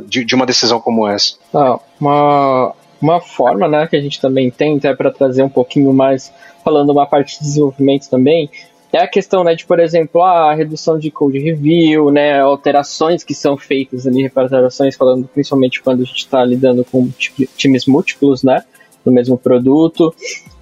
[0.08, 1.36] de, de uma decisão como essa.
[1.54, 5.94] Ah, uma, uma forma, né, que a gente também tem, até para trazer um pouquinho
[5.94, 8.50] mais, falando uma parte de desenvolvimento também,
[8.94, 13.34] é a questão, né, de, por exemplo, a redução de code review, né, alterações que
[13.34, 17.10] são feitas ali, reparações, falando principalmente quando a gente está lidando com
[17.58, 18.64] times múltiplos, né,
[19.04, 20.14] no mesmo produto.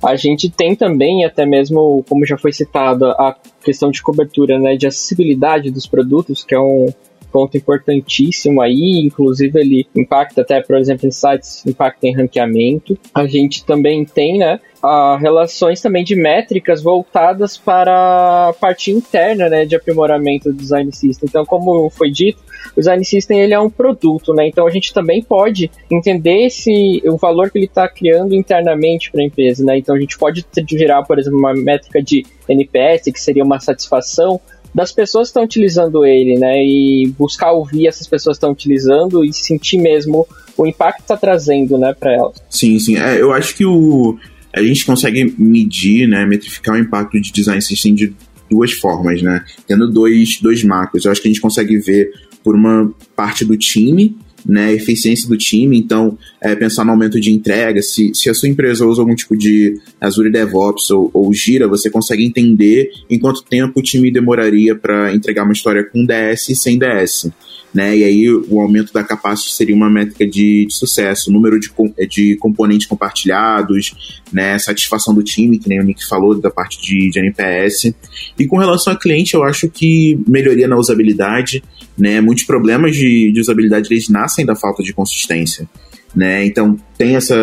[0.02, 4.78] A gente tem também, até mesmo, como já foi citado, a questão de cobertura, né,
[4.78, 6.88] de acessibilidade dos produtos, que é um
[7.32, 12.98] ponto importantíssimo aí, inclusive ele impacta até, por exemplo, em sites, impacta em ranqueamento.
[13.14, 19.48] A gente também tem, né, a relações também de métricas voltadas para a parte interna,
[19.48, 21.28] né, de aprimoramento do design system.
[21.30, 22.42] Então, como foi dito,
[22.76, 24.48] o design system ele é um produto, né?
[24.48, 29.22] Então a gente também pode entender esse o valor que ele está criando internamente para
[29.22, 29.78] a empresa, né?
[29.78, 34.40] Então a gente pode gerar, por exemplo, uma métrica de NPS que seria uma satisfação
[34.74, 36.64] das pessoas que estão utilizando ele, né?
[36.64, 41.18] E buscar ouvir essas pessoas que estão utilizando e sentir mesmo o impacto que está
[41.18, 42.42] trazendo, né, para elas.
[42.50, 42.98] Sim, sim.
[42.98, 44.18] É, eu acho que o
[44.54, 48.14] a gente consegue medir, né, metrificar o impacto de design system de
[48.50, 49.46] duas formas, né?
[49.66, 51.06] Tendo dois, dois macros.
[51.06, 52.12] Eu acho que a gente consegue ver
[52.44, 57.32] por uma parte do time, né, eficiência do time, então é, pensar no aumento de
[57.32, 61.68] entrega, se, se a sua empresa usa algum tipo de Azure DevOps ou, ou Gira,
[61.68, 66.50] você consegue entender em quanto tempo o time demoraria para entregar uma história com DS
[66.50, 67.30] e sem DS
[67.74, 67.98] né?
[67.98, 71.72] E aí o aumento da capacidade seria uma métrica de, de sucesso, número de,
[72.08, 74.58] de componentes compartilhados, né?
[74.60, 77.94] Satisfação do time, que nem o Nick falou, da parte de, de NPS.
[78.38, 81.64] E com relação a cliente, eu acho que melhoria na usabilidade,
[81.98, 82.22] né?
[82.22, 85.68] Muitos problemas de, de usabilidade eles nascem da falta de consistência.
[86.14, 86.46] Né?
[86.46, 87.36] Então tem essa,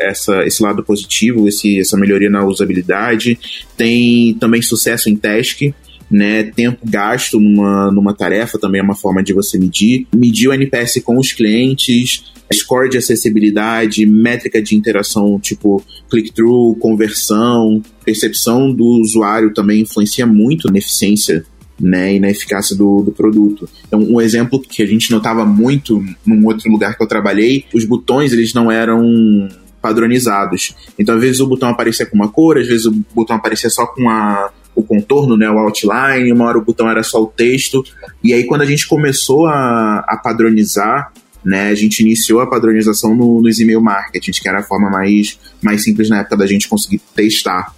[0.00, 3.38] essa, esse lado positivo, esse, essa melhoria na usabilidade,
[3.76, 5.74] tem também sucesso em teste,
[6.10, 6.44] né?
[6.44, 10.06] Tempo gasto numa, numa tarefa também é uma forma de você medir.
[10.14, 17.82] Medir o NPS com os clientes, score de acessibilidade, métrica de interação tipo click-through, conversão,
[18.04, 21.44] percepção do usuário também influencia muito na eficiência
[21.80, 23.68] né, e na eficácia do, do produto.
[23.86, 27.84] Então, um exemplo que a gente notava muito num outro lugar que eu trabalhei, os
[27.84, 29.48] botões eles não eram
[29.82, 30.74] padronizados.
[30.98, 33.86] Então, às vezes o botão aparecia com uma cor, às vezes o botão aparecia só
[33.86, 37.84] com a o contorno, né, o outline, uma hora o botão era só o texto.
[38.22, 41.12] E aí, quando a gente começou a, a padronizar,
[41.44, 45.38] né, a gente iniciou a padronização no, nos e-mail marketing, que era a forma mais,
[45.62, 47.72] mais simples na época da gente conseguir testar.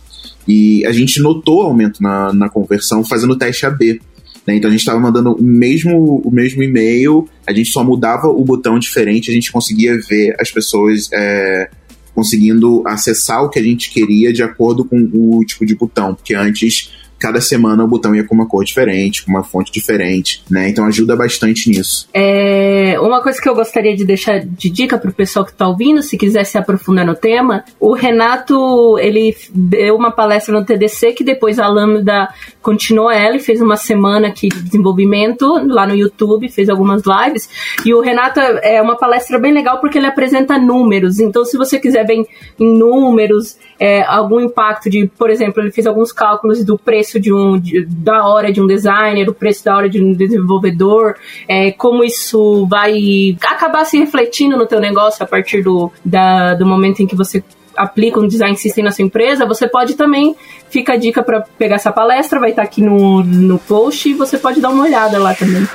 [0.47, 4.01] E a gente notou aumento na, na conversão fazendo teste AB.
[4.47, 4.57] Né?
[4.57, 8.45] Então a gente estava mandando o mesmo, o mesmo e-mail, a gente só mudava o
[8.45, 11.69] botão diferente, a gente conseguia ver as pessoas é,
[12.15, 16.35] conseguindo acessar o que a gente queria de acordo com o tipo de botão, porque
[16.35, 20.69] antes cada semana o botão ia com uma cor diferente, com uma fonte diferente, né?
[20.69, 22.09] Então ajuda bastante nisso.
[22.13, 25.67] É, uma coisa que eu gostaria de deixar de dica para o pessoal que está
[25.67, 31.13] ouvindo, se quiser se aprofundar no tema, o Renato ele deu uma palestra no TDC
[31.13, 32.29] que depois a Lambda
[32.61, 37.49] continuou ela e fez uma semana aqui de desenvolvimento lá no YouTube, fez algumas lives.
[37.85, 41.21] E o Renato é uma palestra bem legal porque ele apresenta números.
[41.21, 42.27] Então, se você quiser ver em
[42.59, 47.59] números é, algum impacto de, por exemplo, ele fez alguns cálculos do preço de um
[47.59, 51.15] de, da hora de um designer, o preço da hora de um desenvolvedor,
[51.49, 56.67] é, como isso vai acabar se refletindo no teu negócio a partir do, da, do
[56.67, 57.43] momento em que você
[57.77, 60.35] aplica um design system na sua empresa, você pode também,
[60.71, 64.15] fica a dica para pegar essa palestra, vai estar tá aqui no, no post e
[64.15, 65.69] você pode dar uma olhada lá também.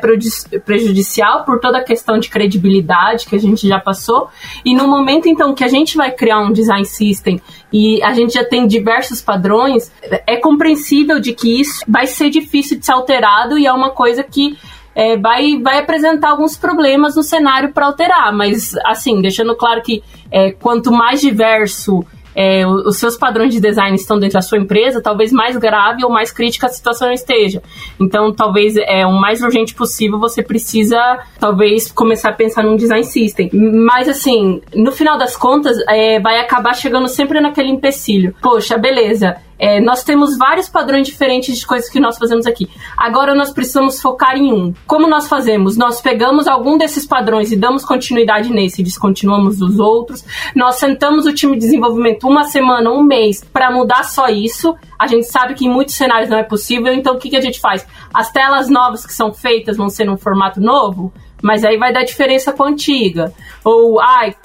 [0.59, 4.27] prejudicial por toda a questão de credibilidade que a gente já passou.
[4.63, 7.41] E no momento, então, que a gente vai criar um design system
[7.73, 9.91] e a gente já tem diversos padrões,
[10.27, 14.23] é compreensível de que isso vai ser difícil de ser alterado e é uma coisa
[14.23, 14.55] que
[14.93, 20.03] é, vai, vai apresentar alguns problemas no cenário para alterar, mas assim, deixando claro que
[20.31, 22.05] é, quanto mais diverso
[22.39, 26.09] é, os seus padrões de design estão dentro da sua empresa, talvez mais grave ou
[26.09, 27.61] mais crítica a situação esteja.
[27.99, 30.97] Então, talvez é o mais urgente possível, você precisa,
[31.37, 33.49] talvez, começar a pensar num design system.
[33.53, 38.33] Mas, assim, no final das contas, é, vai acabar chegando sempre naquele empecilho.
[38.41, 42.69] Poxa, beleza, é, nós temos vários padrões diferentes de coisas que nós fazemos aqui.
[42.97, 44.73] Agora nós precisamos focar em um.
[44.87, 45.75] Como nós fazemos?
[45.75, 50.23] Nós pegamos algum desses padrões e damos continuidade nesse descontinuamos os outros.
[50.55, 54.73] Nós sentamos o time de desenvolvimento uma semana, um mês, para mudar só isso.
[54.97, 57.41] A gente sabe que em muitos cenários não é possível, então o que, que a
[57.41, 57.85] gente faz?
[58.13, 61.11] As telas novas que são feitas vão ser num formato novo?
[61.41, 63.33] mas aí vai dar diferença com a antiga.
[63.63, 64.35] Ou, ai,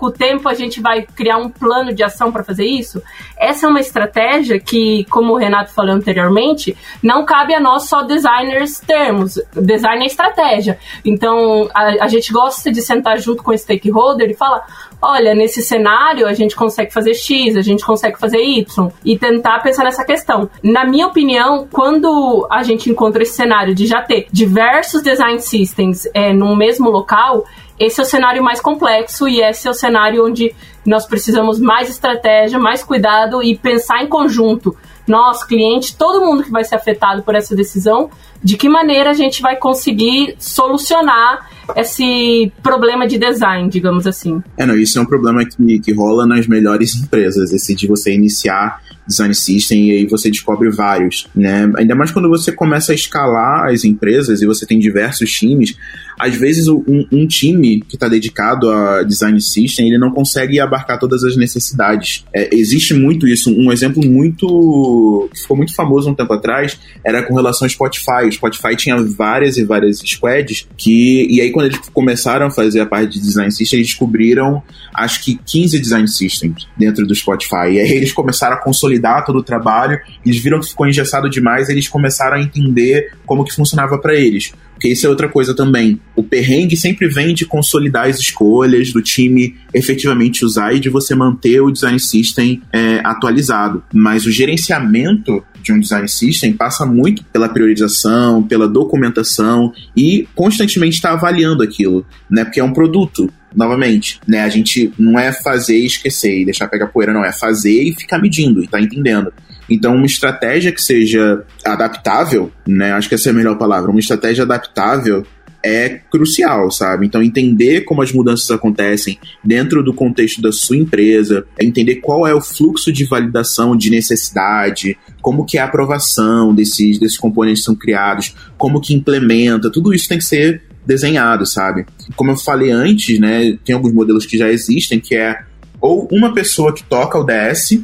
[0.00, 3.02] com, o tempo a gente vai criar um plano de ação para fazer isso?
[3.36, 8.02] Essa é uma estratégia que, como o Renato falou anteriormente, não cabe a nós só
[8.02, 9.38] designers termos.
[9.54, 10.78] Design é estratégia.
[11.04, 14.66] Então, a, a gente gosta de sentar junto com o stakeholder e falar:
[15.02, 19.60] olha, nesse cenário a gente consegue fazer X, a gente consegue fazer Y, e tentar
[19.60, 20.48] pensar nessa questão.
[20.62, 26.08] Na minha opinião, quando a gente encontra esse cenário de já ter diversos design systems
[26.14, 27.44] é, no mesmo local,
[27.80, 30.54] esse é o cenário mais complexo e esse é o cenário onde
[30.84, 34.76] nós precisamos mais estratégia, mais cuidado e pensar em conjunto.
[35.08, 38.10] Nós, cliente, todo mundo que vai ser afetado por essa decisão,
[38.44, 44.42] de que maneira a gente vai conseguir solucionar esse problema de design, digamos assim.
[44.58, 48.12] É, não, isso é um problema que, que rola nas melhores empresas, esse de você
[48.12, 51.70] iniciar design system e aí você descobre vários, né?
[51.76, 55.76] Ainda mais quando você começa a escalar as empresas e você tem diversos times,
[56.18, 60.98] às vezes um, um time que está dedicado a design system ele não consegue abarcar
[60.98, 62.24] todas as necessidades.
[62.34, 63.50] É, existe muito isso.
[63.50, 68.26] Um exemplo muito que ficou muito famoso um tempo atrás era com relação ao Spotify.
[68.26, 72.80] O Spotify tinha várias e várias squads que e aí quando eles começaram a fazer
[72.80, 74.62] a parte de design system eles descobriram
[74.94, 77.70] acho que 15 design systems dentro do Spotify.
[77.72, 79.98] E aí eles começaram a consolidar todo o trabalho.
[80.24, 81.68] Eles viram que ficou engessado demais.
[81.68, 84.52] Eles começaram a entender como que funcionava para eles.
[84.80, 86.00] Porque isso é outra coisa também.
[86.16, 91.14] O perrengue sempre vem de consolidar as escolhas, do time efetivamente usar e de você
[91.14, 93.84] manter o design system é, atualizado.
[93.92, 100.96] Mas o gerenciamento de um design system passa muito pela priorização, pela documentação e constantemente
[100.96, 102.44] estar tá avaliando aquilo, né?
[102.44, 104.42] Porque é um produto novamente, né?
[104.42, 107.24] A gente não é fazer e esquecer e deixar pegar poeira, não.
[107.24, 109.32] É fazer e ficar medindo e tá entendendo.
[109.68, 112.92] Então, uma estratégia que seja adaptável, né?
[112.92, 113.90] Acho que essa é a melhor palavra.
[113.90, 115.24] Uma estratégia adaptável
[115.62, 117.06] é crucial, sabe?
[117.06, 122.26] Então, entender como as mudanças acontecem dentro do contexto da sua empresa, é entender qual
[122.26, 127.62] é o fluxo de validação de necessidade, como que é a aprovação desses, desses componentes
[127.62, 131.86] são criados, como que implementa, tudo isso tem que ser desenhado, sabe?
[132.16, 135.42] Como eu falei antes, né, tem alguns modelos que já existem, que é
[135.80, 137.80] ou uma pessoa que toca o DS,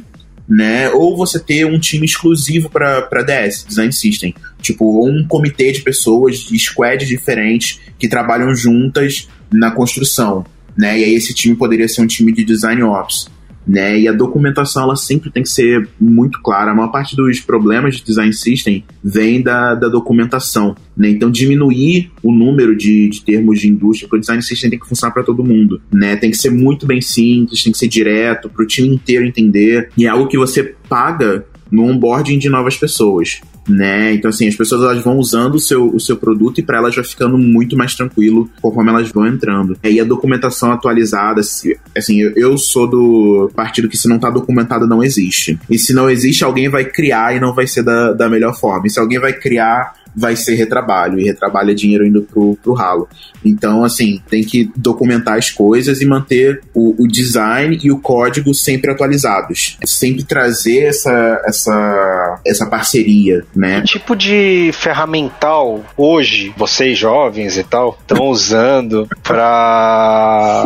[0.47, 0.89] né?
[0.91, 4.35] Ou você ter um time exclusivo para DS, Design System.
[4.61, 10.45] Tipo, um comitê de pessoas de squads diferentes que trabalham juntas na construção,
[10.77, 10.99] né?
[10.99, 13.29] E aí esse time poderia ser um time de Design Ops
[13.67, 13.99] né?
[13.99, 16.71] E a documentação ela sempre tem que ser muito clara.
[16.71, 21.09] A maior parte dos problemas de design system vem da, da documentação, né?
[21.09, 24.87] Então diminuir o número de, de termos de indústria, porque o design system tem que
[24.87, 26.15] funcionar para todo mundo, né?
[26.15, 29.89] Tem que ser muito bem simples, tem que ser direto para o time inteiro entender.
[29.97, 34.13] E é algo que você paga no onboarding de novas pessoas né?
[34.13, 36.95] Então, assim, as pessoas elas vão usando o seu, o seu produto e para elas
[36.95, 39.77] vai ficando muito mais tranquilo conforme elas vão entrando.
[39.83, 45.03] E a documentação atualizada, assim, eu, sou do partido que se não tá documentado não
[45.03, 45.59] existe.
[45.69, 48.87] E se não existe, alguém vai criar e não vai ser da, da melhor forma.
[48.87, 52.73] E se alguém vai criar, vai ser retrabalho, e retrabalho é dinheiro indo pro, pro
[52.73, 53.07] ralo.
[53.45, 58.53] Então, assim, tem que documentar as coisas e manter o, o design e o código
[58.53, 59.77] sempre atualizados.
[59.85, 63.81] Sempre trazer essa, essa, essa parceria, né?
[63.81, 70.65] Que tipo de ferramental hoje, vocês jovens e tal, estão usando para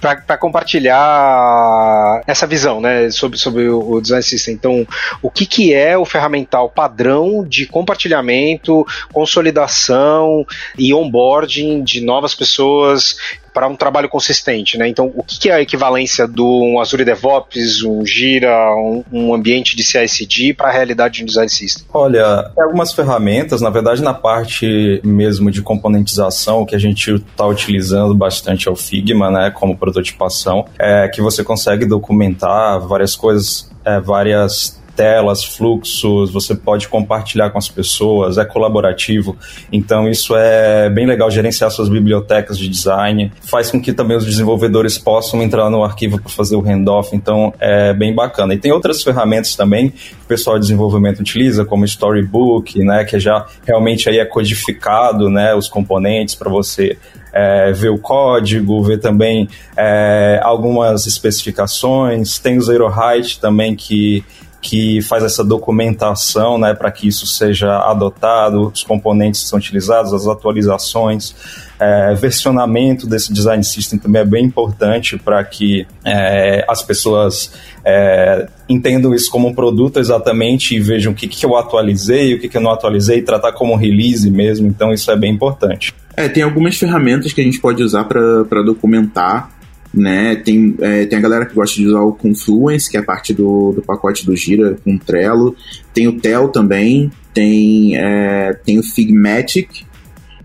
[0.26, 4.54] para compartilhar essa visão, né, sobre, sobre o Design System.
[4.54, 4.86] Então,
[5.22, 6.97] o que, que é o ferramental padrão
[7.46, 10.46] de compartilhamento, consolidação
[10.78, 13.16] e onboarding de novas pessoas
[13.58, 14.86] para um trabalho consistente, né?
[14.86, 19.74] Então, o que é a equivalência do um Azure DevOps, um Gira, um, um ambiente
[19.74, 21.84] de CI/CD para a realidade de um design system?
[21.92, 28.14] Olha, algumas ferramentas, na verdade, na parte mesmo de componentização, que a gente está utilizando
[28.14, 33.98] bastante é o Figma, né, como prototipação, é que você consegue documentar várias coisas, é,
[33.98, 39.36] várias telas, fluxos, você pode compartilhar com as pessoas, é colaborativo.
[39.72, 44.24] Então isso é bem legal gerenciar suas bibliotecas de design, faz com que também os
[44.24, 48.54] desenvolvedores possam entrar no arquivo para fazer o handoff, então é bem bacana.
[48.54, 53.20] E tem outras ferramentas também que o pessoal de desenvolvimento utiliza, como Storybook, né, que
[53.20, 56.98] já realmente aí é codificado, né, os componentes para você
[57.32, 62.40] é, ver o código, ver também é, algumas especificações.
[62.40, 64.24] Tem o Zero Height também que
[64.60, 70.12] que faz essa documentação né, para que isso seja adotado, os componentes que são utilizados,
[70.12, 71.34] as atualizações,
[71.78, 77.52] é, versionamento desse design system também é bem importante para que é, as pessoas
[77.84, 82.40] é, entendam isso como um produto exatamente e vejam o que, que eu atualizei, o
[82.40, 85.94] que, que eu não atualizei, tratar como release mesmo, então isso é bem importante.
[86.16, 89.57] É, tem algumas ferramentas que a gente pode usar para documentar
[89.92, 90.36] né?
[90.36, 93.72] Tem, é, tem a galera que gosta de usar o Confluence, que é parte do,
[93.72, 95.56] do pacote do Gira com Trello.
[95.92, 99.86] Tem o Tel também, tem, é, tem o Figmatic,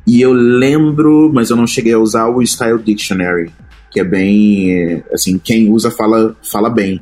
[0.05, 3.51] e eu lembro, mas eu não cheguei a usar o Style Dictionary,
[3.89, 6.99] que é bem, assim, quem usa fala, fala bem.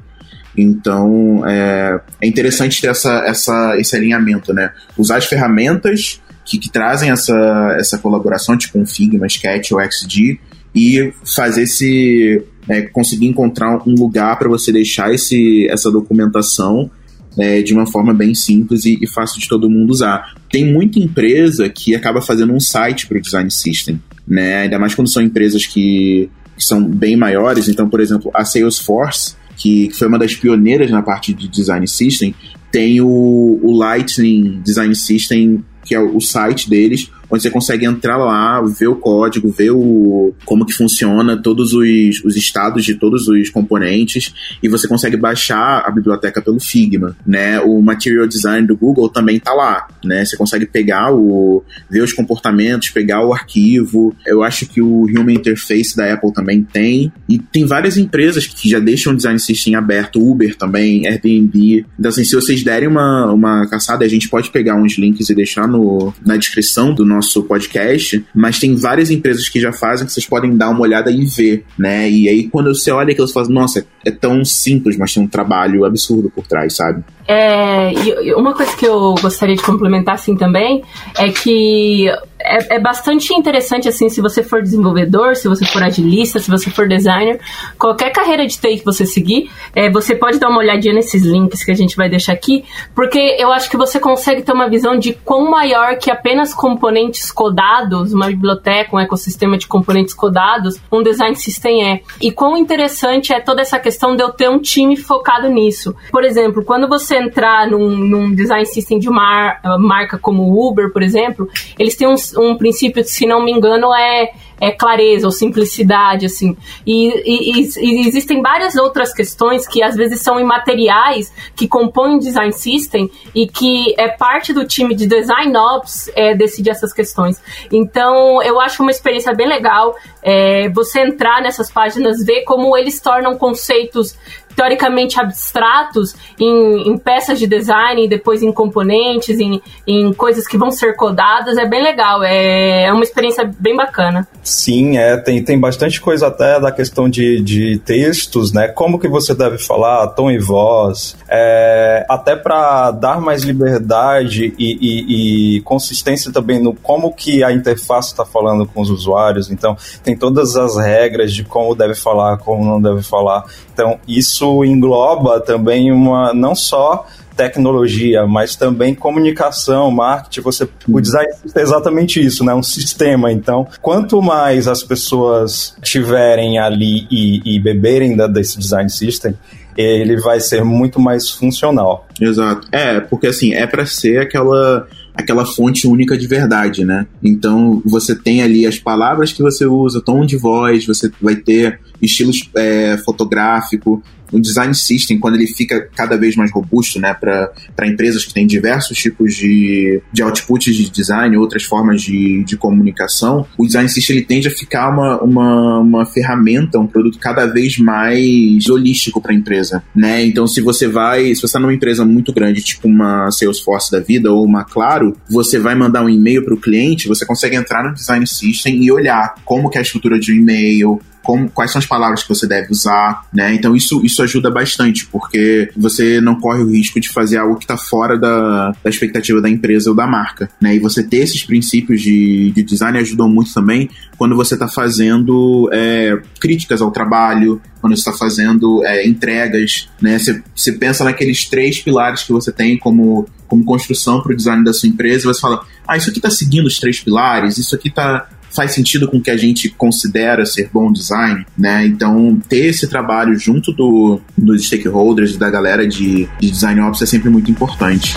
[0.55, 4.71] Então, é, é interessante ter essa, essa, esse alinhamento, né?
[4.97, 10.39] Usar as ferramentas que, que trazem essa, essa colaboração, tipo um Figma, Sketch ou XD,
[10.73, 12.43] e fazer esse.
[12.69, 16.89] É, conseguir encontrar um lugar para você deixar esse, essa documentação
[17.37, 20.35] é, de uma forma bem simples e, e, fácil de todo mundo usar.
[20.49, 24.63] Tem muita empresa que acaba fazendo um site para o design system, né?
[24.63, 27.67] Ainda mais quando são empresas que, que, são bem maiores.
[27.67, 31.87] Então, por exemplo, a Salesforce, que, que foi uma das pioneiras na parte de design
[31.87, 32.35] system,
[32.71, 37.85] tem o, o Lightning Design System, que é o, o site deles, onde você consegue
[37.85, 42.95] entrar lá, ver o código, ver o, como que funciona todos os, os estados de
[42.95, 47.59] todos os componentes e você consegue baixar a biblioteca pelo Figma, né?
[47.61, 50.25] O Material Design do Google também tá lá, né?
[50.25, 54.15] Você consegue pegar o ver os comportamentos, pegar o arquivo.
[54.25, 58.69] Eu acho que o Human Interface da Apple também tem e tem várias empresas que
[58.69, 61.85] já deixam o design system aberto, Uber também, Airbnb.
[61.97, 65.35] Então assim, se vocês derem uma, uma caçada, a gente pode pegar uns links e
[65.35, 70.05] deixar no, na descrição do nosso nosso podcast, mas tem várias empresas que já fazem
[70.05, 72.09] que vocês podem dar uma olhada e ver, né?
[72.09, 75.27] E aí quando você olha aquilo, você fala, nossa, é tão simples, mas tem um
[75.27, 77.03] trabalho absurdo por trás, sabe?
[77.27, 77.91] É,
[78.35, 80.83] uma coisa que eu gostaria de complementar assim também
[81.17, 82.07] é que
[82.43, 86.69] é, é, bastante interessante, assim, se você for desenvolvedor, se você for agilista, se você
[86.69, 87.39] for designer,
[87.77, 91.63] qualquer carreira de TI que você seguir, é, você pode dar uma olhadinha nesses links
[91.63, 92.63] que a gente vai deixar aqui,
[92.95, 97.31] porque eu acho que você consegue ter uma visão de quão maior que apenas componentes
[97.31, 102.01] codados, uma biblioteca, um ecossistema de componentes codados, um design system é.
[102.21, 105.95] E quão interessante é toda essa questão de eu ter um time focado nisso.
[106.11, 111.01] Por exemplo, quando você entrar num, num design system de uma marca como Uber, por
[111.01, 116.27] exemplo, eles têm uns um princípio, se não me engano, é, é clareza ou simplicidade,
[116.27, 116.55] assim.
[116.85, 122.53] E, e, e, existem várias outras questões que às vezes são imateriais, que compõem design
[122.53, 127.41] system e que é parte do time de design ops é, decidir essas questões.
[127.71, 133.01] Então, eu acho uma experiência bem legal é, você entrar nessas páginas, ver como eles
[133.01, 134.15] tornam conceitos
[134.61, 140.69] teoricamente abstratos em, em, peças de design, depois em componentes, em, em, coisas que vão
[140.69, 144.27] ser codadas, é bem legal, é, é uma experiência bem bacana.
[144.43, 148.67] Sim, é, tem, tem bastante coisa até da questão de, de textos, né?
[148.67, 154.77] Como que você deve falar, tom e voz, é, até para dar mais liberdade e,
[154.79, 159.49] e, e, consistência também no como que a interface está falando com os usuários.
[159.49, 163.45] Então, tem todas as regras de como deve falar, como não deve falar.
[163.73, 171.01] Então, isso engloba também uma não só tecnologia, mas também comunicação, marketing, você o uhum.
[171.01, 172.53] design é exatamente isso, né?
[172.53, 173.31] Um sistema.
[173.31, 179.33] Então, quanto mais as pessoas tiverem ali e, e beberem da, desse design system,
[179.77, 182.07] ele vai ser muito mais funcional.
[182.19, 182.67] Exato.
[182.71, 187.05] É, porque assim, é para ser aquela aquela fonte única de verdade, né?
[187.23, 191.79] Então você tem ali as palavras que você usa, tom de voz, você vai ter
[192.01, 197.87] estilos é, fotográfico, o design system, quando ele fica cada vez mais robusto, né, para
[197.87, 203.45] empresas que têm diversos tipos de, de outputs de design, outras formas de, de comunicação,
[203.57, 207.77] o design system ele tende a ficar uma, uma, uma ferramenta, um produto cada vez
[207.77, 210.23] mais holístico para a empresa, né?
[210.23, 213.99] Então, se você vai, se você está numa empresa muito grande, tipo uma Salesforce da
[213.99, 217.83] vida ou uma Claro, você vai mandar um e-mail para o cliente, você consegue entrar
[217.83, 221.71] no design system e olhar como que é a estrutura de um e-mail, como, quais
[221.71, 223.53] são as palavras que você deve usar, né?
[223.53, 227.63] Então isso, isso ajuda bastante, porque você não corre o risco de fazer algo que
[227.63, 230.75] está fora da, da expectativa da empresa ou da marca, né?
[230.75, 235.69] E você ter esses princípios de, de design ajudam muito também quando você está fazendo
[235.71, 240.17] é, críticas ao trabalho, quando você está fazendo é, entregas, né?
[240.17, 244.63] Você, você pensa naqueles três pilares que você tem como, como construção para o design
[244.63, 247.89] da sua empresa, você fala, ah, isso aqui está seguindo os três pilares, isso aqui
[247.89, 251.85] está faz sentido com o que a gente considera ser bom design, né?
[251.85, 257.05] Então, ter esse trabalho junto do, dos stakeholders, da galera de, de design ops é
[257.05, 258.15] sempre muito importante.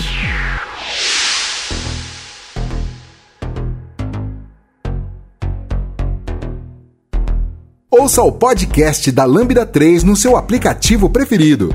[7.89, 11.73] Ouça o podcast da Lambda 3 no seu aplicativo preferido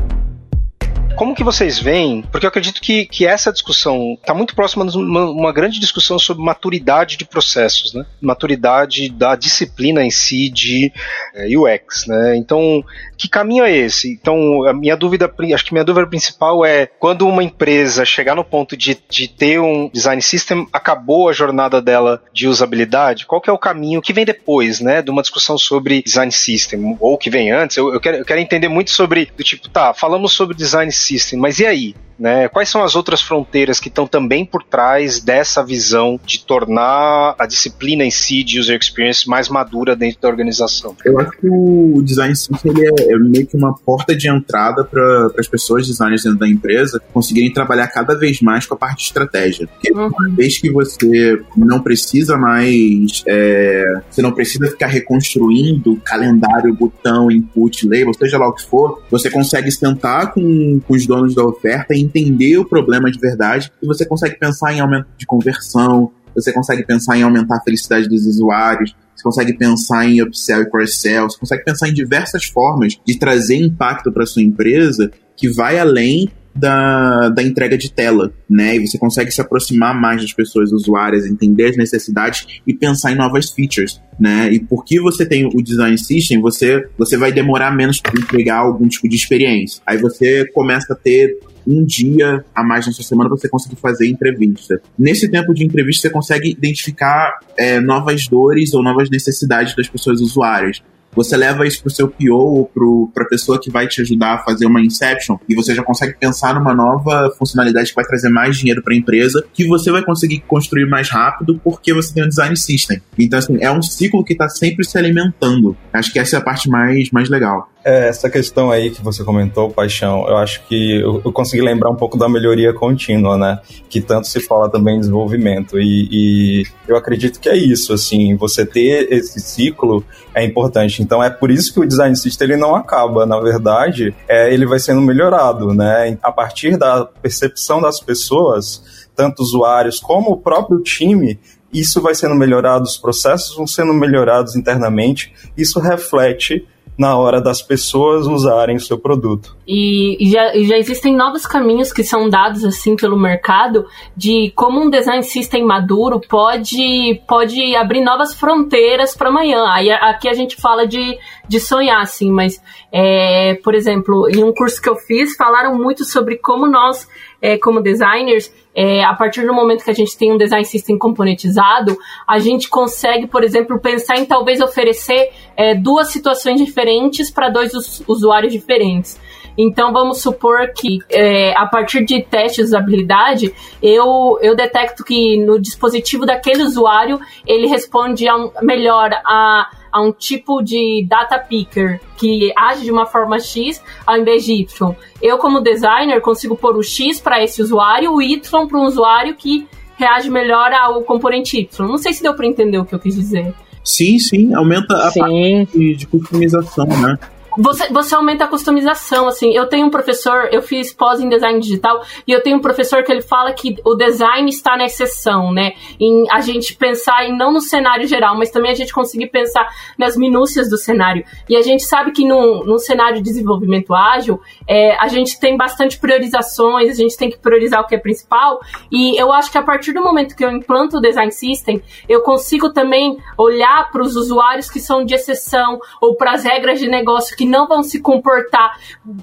[1.20, 2.22] como que vocês veem?
[2.22, 6.18] Porque eu acredito que, que essa discussão está muito próxima de uma, uma, grande discussão
[6.18, 8.06] sobre maturidade de processos, né?
[8.22, 10.90] Maturidade da disciplina em si de
[11.34, 12.38] é, eh, UX, né?
[12.38, 12.82] Então,
[13.18, 14.10] que caminho é esse?
[14.10, 18.42] Então, a minha dúvida, acho que minha dúvida principal é quando uma empresa chegar no
[18.42, 23.50] ponto de, de ter um design system, acabou a jornada dela de usabilidade, qual que
[23.50, 25.02] é o caminho que vem depois, né?
[25.02, 27.76] De uma discussão sobre design system, ou que vem antes?
[27.76, 31.09] Eu, eu, quero, eu quero entender muito sobre, do tipo, tá, falamos sobre design system
[31.10, 31.40] System.
[31.40, 31.94] Mas e aí?
[32.20, 32.48] Né?
[32.48, 37.46] Quais são as outras fronteiras que estão também por trás dessa visão de tornar a
[37.46, 40.94] disciplina em si de user experience mais madura dentro da organização?
[41.02, 44.84] Eu acho que o design system ele é, é meio que uma porta de entrada
[44.84, 48.98] para as pessoas designers dentro da empresa conseguirem trabalhar cada vez mais com a parte
[48.98, 49.66] de estratégia.
[49.66, 50.08] Porque uhum.
[50.08, 57.30] uma vez que você não precisa mais, é, você não precisa ficar reconstruindo calendário, botão,
[57.30, 61.42] input, label, seja lá o que for, você consegue sentar com, com os donos da
[61.42, 66.10] oferta e entender o problema de verdade e você consegue pensar em aumento de conversão,
[66.34, 70.70] você consegue pensar em aumentar a felicidade dos usuários, você consegue pensar em upsell e
[70.70, 75.78] cross-sell, você consegue pensar em diversas formas de trazer impacto para sua empresa que vai
[75.78, 78.76] além da, da entrega de tela, né?
[78.76, 83.14] E você consegue se aproximar mais das pessoas usuárias, entender as necessidades e pensar em
[83.14, 84.52] novas features, né?
[84.52, 88.88] E porque você tem o design system, você, você vai demorar menos para entregar algum
[88.88, 89.80] tipo de experiência.
[89.86, 93.76] Aí você começa a ter um dia a mais na sua semana para você conseguir
[93.76, 94.80] fazer entrevista.
[94.98, 100.20] Nesse tempo de entrevista, você consegue identificar é, novas dores ou novas necessidades das pessoas
[100.20, 100.82] usuárias.
[101.12, 104.38] Você leva isso pro seu PO ou para a pessoa que vai te ajudar a
[104.38, 108.56] fazer uma inception e você já consegue pensar numa nova funcionalidade que vai trazer mais
[108.56, 112.28] dinheiro para a empresa, que você vai conseguir construir mais rápido porque você tem um
[112.28, 113.02] design system.
[113.18, 115.76] Então, assim, é um ciclo que está sempre se alimentando.
[115.92, 117.68] Acho que essa é a parte mais, mais legal.
[117.82, 121.90] É, essa questão aí que você comentou, Paixão, eu acho que eu, eu, consegui lembrar
[121.90, 123.58] um pouco da melhoria contínua, né?
[123.88, 125.78] Que tanto se fala também em desenvolvimento.
[125.80, 130.04] E, e, eu acredito que é isso, assim, você ter esse ciclo
[130.34, 131.02] é importante.
[131.02, 134.66] Então é por isso que o design system ele não acaba, na verdade, é, ele
[134.66, 136.18] vai sendo melhorado, né?
[136.22, 141.40] A partir da percepção das pessoas, tanto usuários como o próprio time,
[141.72, 146.66] isso vai sendo melhorado, os processos vão sendo melhorados internamente, isso reflete
[147.00, 149.56] na hora das pessoas usarem o seu produto.
[149.66, 154.78] E, e, já, já existem novos caminhos que são dados assim pelo mercado de como
[154.78, 159.64] um design system maduro pode, pode abrir novas fronteiras para amanhã.
[159.68, 161.16] Aí aqui a gente fala de,
[161.48, 166.04] de sonhar, assim, mas, é, por exemplo, em um curso que eu fiz, falaram muito
[166.04, 167.08] sobre como nós,
[167.40, 170.98] é, como designers, é, a partir do momento que a gente tem um design system
[170.98, 177.48] componentizado, a gente consegue, por exemplo, pensar em talvez oferecer é, duas situações diferentes para
[177.48, 177.72] dois
[178.06, 179.18] usuários diferentes.
[179.58, 185.36] Então vamos supor que é, a partir de testes de usabilidade, eu, eu detecto que
[185.44, 191.38] no dispositivo daquele usuário ele responde a um, melhor a a um tipo de data
[191.38, 194.94] picker que age de uma forma X ao invés de Y.
[195.22, 199.34] Eu, como designer, consigo pôr o X para esse usuário, o Y para um usuário
[199.34, 199.66] que
[199.96, 201.86] reage melhor ao componente Y.
[201.86, 203.54] Não sei se deu para entender o que eu quis dizer.
[203.84, 205.20] Sim, sim, aumenta a sim.
[205.20, 207.18] parte de, de customização, né?
[207.56, 209.52] Você, você aumenta a customização, assim.
[209.52, 213.02] Eu tenho um professor, eu fiz pós em design digital, e eu tenho um professor
[213.02, 215.72] que ele fala que o design está na exceção, né?
[215.98, 219.68] Em a gente pensar em não no cenário geral, mas também a gente conseguir pensar
[219.98, 221.24] nas minúcias do cenário.
[221.48, 225.56] E a gente sabe que num, num cenário de desenvolvimento ágil, é, a gente tem
[225.56, 229.58] bastante priorizações, a gente tem que priorizar o que é principal, e eu acho que
[229.58, 234.02] a partir do momento que eu implanto o design system, eu consigo também olhar para
[234.02, 237.82] os usuários que são de exceção, ou para as regras de negócio que não vão
[237.82, 238.78] se comportar.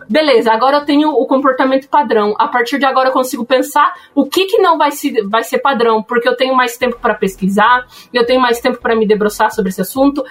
[0.10, 2.34] Beleza, agora eu tenho o comportamento padrão.
[2.40, 5.60] A partir de agora eu consigo pensar o que, que não vai, se, vai ser
[5.60, 9.52] padrão, porque eu tenho mais tempo para pesquisar, eu tenho mais tempo para me debruçar
[9.52, 10.26] sobre esse assunto.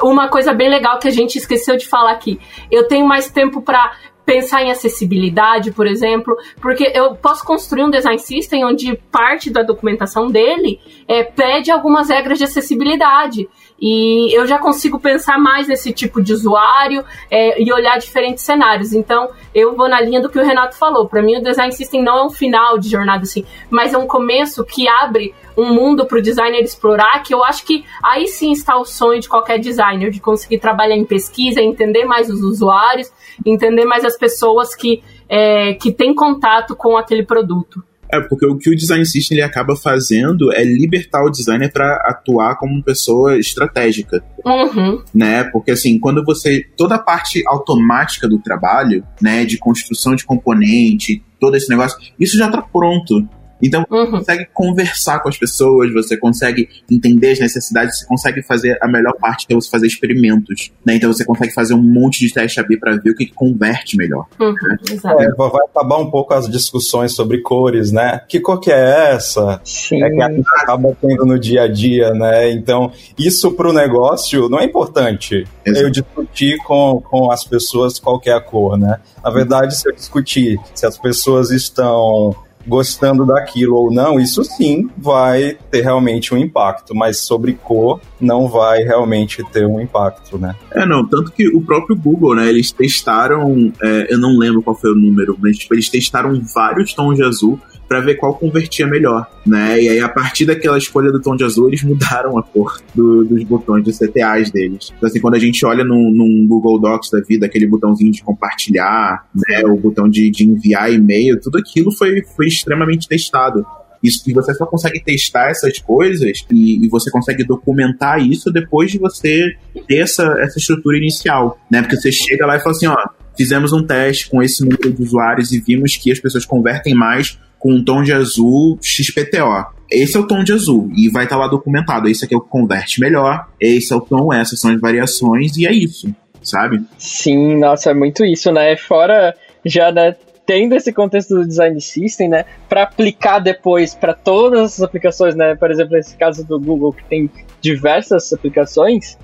[0.00, 3.60] Uma coisa bem legal que a gente esqueceu de falar aqui, eu tenho mais tempo
[3.60, 3.92] para
[4.24, 9.62] pensar em acessibilidade, por exemplo, porque eu posso construir um design system onde parte da
[9.62, 13.48] documentação dele é, pede algumas regras de acessibilidade.
[13.80, 18.92] E eu já consigo pensar mais nesse tipo de usuário é, e olhar diferentes cenários.
[18.92, 21.08] Então, eu vou na linha do que o Renato falou.
[21.08, 24.06] Para mim, o design system não é um final de jornada assim, mas é um
[24.06, 28.52] começo que abre um mundo para o designer explorar, que eu acho que aí sim
[28.52, 33.10] está o sonho de qualquer designer, de conseguir trabalhar em pesquisa, entender mais os usuários,
[33.44, 37.82] entender mais as pessoas que, é, que têm contato com aquele produto.
[38.12, 41.96] É, porque o que o design system ele acaba fazendo é libertar o designer para
[42.08, 44.22] atuar como pessoa estratégica.
[44.44, 45.02] Uhum.
[45.14, 45.44] Né?
[45.44, 46.64] Porque assim, quando você.
[46.76, 49.44] Toda a parte automática do trabalho, né?
[49.44, 53.28] De construção de componente, todo esse negócio, isso já está pronto.
[53.62, 54.04] Então, uhum.
[54.04, 58.88] você consegue conversar com as pessoas, você consegue entender as necessidades, você consegue fazer a
[58.88, 60.70] melhor parte que é você fazer experimentos.
[60.84, 60.96] Né?
[60.96, 63.96] Então, você consegue fazer um monte de teste AB para ver o que, que, converte
[63.96, 64.26] melhor.
[64.40, 64.76] Uhum, né?
[65.20, 68.20] é, vai acabar um pouco as discussões sobre cores, né?
[68.28, 69.60] Que cor que é essa?
[69.64, 70.02] Sim.
[70.02, 72.50] É que a gente acaba tendo no dia a dia, né?
[72.50, 75.46] Então, isso para o negócio não é importante.
[75.64, 75.84] Exato.
[75.84, 79.00] Eu discutir com, com as pessoas qual é a cor, né?
[79.22, 82.34] Na verdade, se eu discutir se as pessoas estão
[82.66, 88.48] gostando daquilo ou não, isso sim vai ter realmente um impacto, mas sobre cor não
[88.48, 90.54] vai realmente ter um impacto, né?
[90.72, 94.76] É, não, tanto que o próprio Google, né, eles testaram, é, eu não lembro qual
[94.76, 97.58] foi o número, mas tipo, eles testaram vários tons de azul
[97.88, 99.80] para ver qual convertia melhor, né?
[99.80, 103.24] E aí, a partir daquela escolha do tom de azul, eles mudaram a cor do,
[103.24, 104.92] dos botões de CTAs deles.
[104.96, 108.22] Então, assim, quando a gente olha num, num, Google Docs da vida, aquele botãozinho de
[108.22, 109.62] compartilhar, né?
[109.64, 113.64] O botão de, de enviar e-mail, tudo aquilo foi, foi extremamente testado.
[114.02, 118.90] Isso, e você só consegue testar essas coisas e, e, você consegue documentar isso depois
[118.90, 119.56] de você
[119.88, 121.80] ter essa, essa estrutura inicial, né?
[121.82, 122.96] Porque você chega lá e fala assim, ó,
[123.36, 127.38] fizemos um teste com esse número de usuários e vimos que as pessoas convertem mais
[127.58, 129.66] com um tom de azul XPTO.
[129.90, 132.08] Esse é o tom de azul e vai estar tá lá documentado.
[132.08, 135.56] Esse aqui é o que converte melhor, esse é o tom, essas são as variações
[135.56, 136.82] e é isso, sabe?
[136.98, 138.76] Sim, nossa, é muito isso, né?
[138.76, 139.34] Fora
[139.64, 140.14] já né,
[140.46, 145.56] tendo esse contexto do design system, né, para aplicar depois para todas as aplicações, né?
[145.56, 147.30] Por exemplo, nesse caso do Google que tem
[147.60, 149.18] diversas aplicações,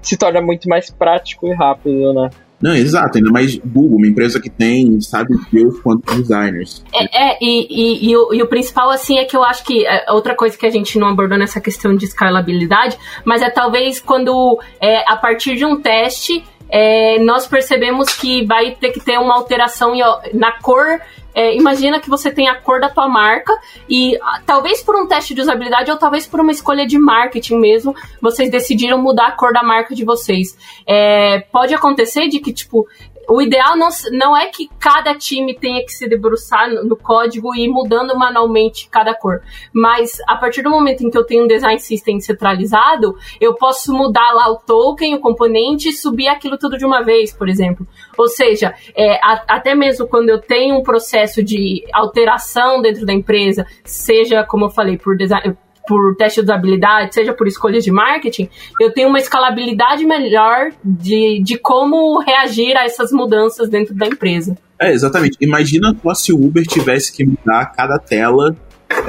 [0.00, 2.30] se torna muito mais prático e rápido, né?
[2.62, 6.84] Não, exato, ainda mais Google, uma empresa que tem, sabe, Deus quanto designers.
[6.94, 9.84] É, é e, e, e, o, e, o, principal, assim, é que eu acho que
[9.84, 14.00] é outra coisa que a gente não abordou nessa questão de escalabilidade, mas é talvez
[14.00, 19.18] quando, é, a partir de um teste, é, nós percebemos que vai ter que ter
[19.18, 19.92] uma alteração
[20.32, 21.00] na cor
[21.34, 23.52] é, imagina que você tem a cor da tua marca
[23.88, 27.56] e ah, talvez por um teste de usabilidade ou talvez por uma escolha de marketing
[27.56, 30.56] mesmo, vocês decidiram mudar a cor da marca de vocês.
[30.86, 32.86] É, pode acontecer de que, tipo,
[33.28, 37.54] o ideal não, não é que cada time tenha que se debruçar no, no, código
[37.54, 39.42] e ir mudando manualmente cada cor.
[39.72, 43.92] Mas a partir do momento em que eu tenho um design system centralizado, eu posso
[43.92, 47.86] mudar lá o token, o componente e subir aquilo tudo de uma vez, por exemplo.
[48.18, 53.12] Ou seja, é, a, até mesmo quando eu tenho um processo de alteração dentro da
[53.12, 55.56] empresa, seja, como eu falei, por design
[55.86, 58.48] por teste de usabilidade, seja por escolhas de marketing,
[58.80, 64.56] eu tenho uma escalabilidade melhor de, de como reagir a essas mudanças dentro da empresa.
[64.80, 65.36] É, exatamente.
[65.40, 68.56] Imagina se o Uber tivesse que mudar cada tela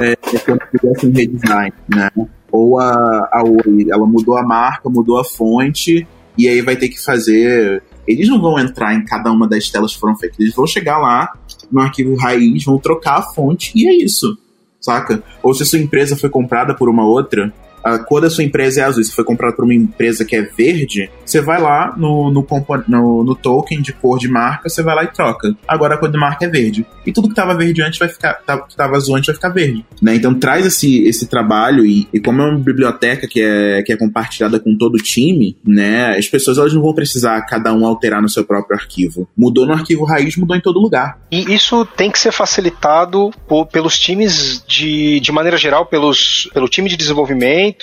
[0.00, 2.10] é, quando tivesse um redesign, né?
[2.50, 3.42] Ou a, a
[3.90, 6.06] ela mudou a marca, mudou a fonte,
[6.38, 7.82] e aí vai ter que fazer.
[8.06, 10.98] Eles não vão entrar em cada uma das telas que foram feitas, eles vão chegar
[10.98, 11.32] lá
[11.72, 14.38] no arquivo raiz, vão trocar a fonte, e é isso
[14.84, 15.22] saca?
[15.42, 17.50] Ou se sua empresa foi comprada por uma outra,
[17.84, 20.42] a cor da sua empresa é azul, se foi comprado por uma empresa que é
[20.42, 22.46] verde, você vai lá no, no,
[22.88, 25.54] no, no token de cor de marca, você vai lá e troca.
[25.68, 26.86] Agora a cor de marca é verde.
[27.06, 29.84] E tudo que tava verde antes vai ficar, que tava azul antes vai ficar verde.
[30.00, 30.14] Né?
[30.14, 33.96] Então traz esse, esse trabalho e, e como é uma biblioteca que é, que é
[33.96, 36.16] compartilhada com todo o time, né?
[36.16, 39.28] As pessoas elas não vão precisar cada um alterar no seu próprio arquivo.
[39.36, 41.18] Mudou no arquivo raiz, mudou em todo lugar.
[41.30, 46.68] E isso tem que ser facilitado por, pelos times de, de maneira geral, pelos, pelo
[46.68, 47.73] time de desenvolvimento.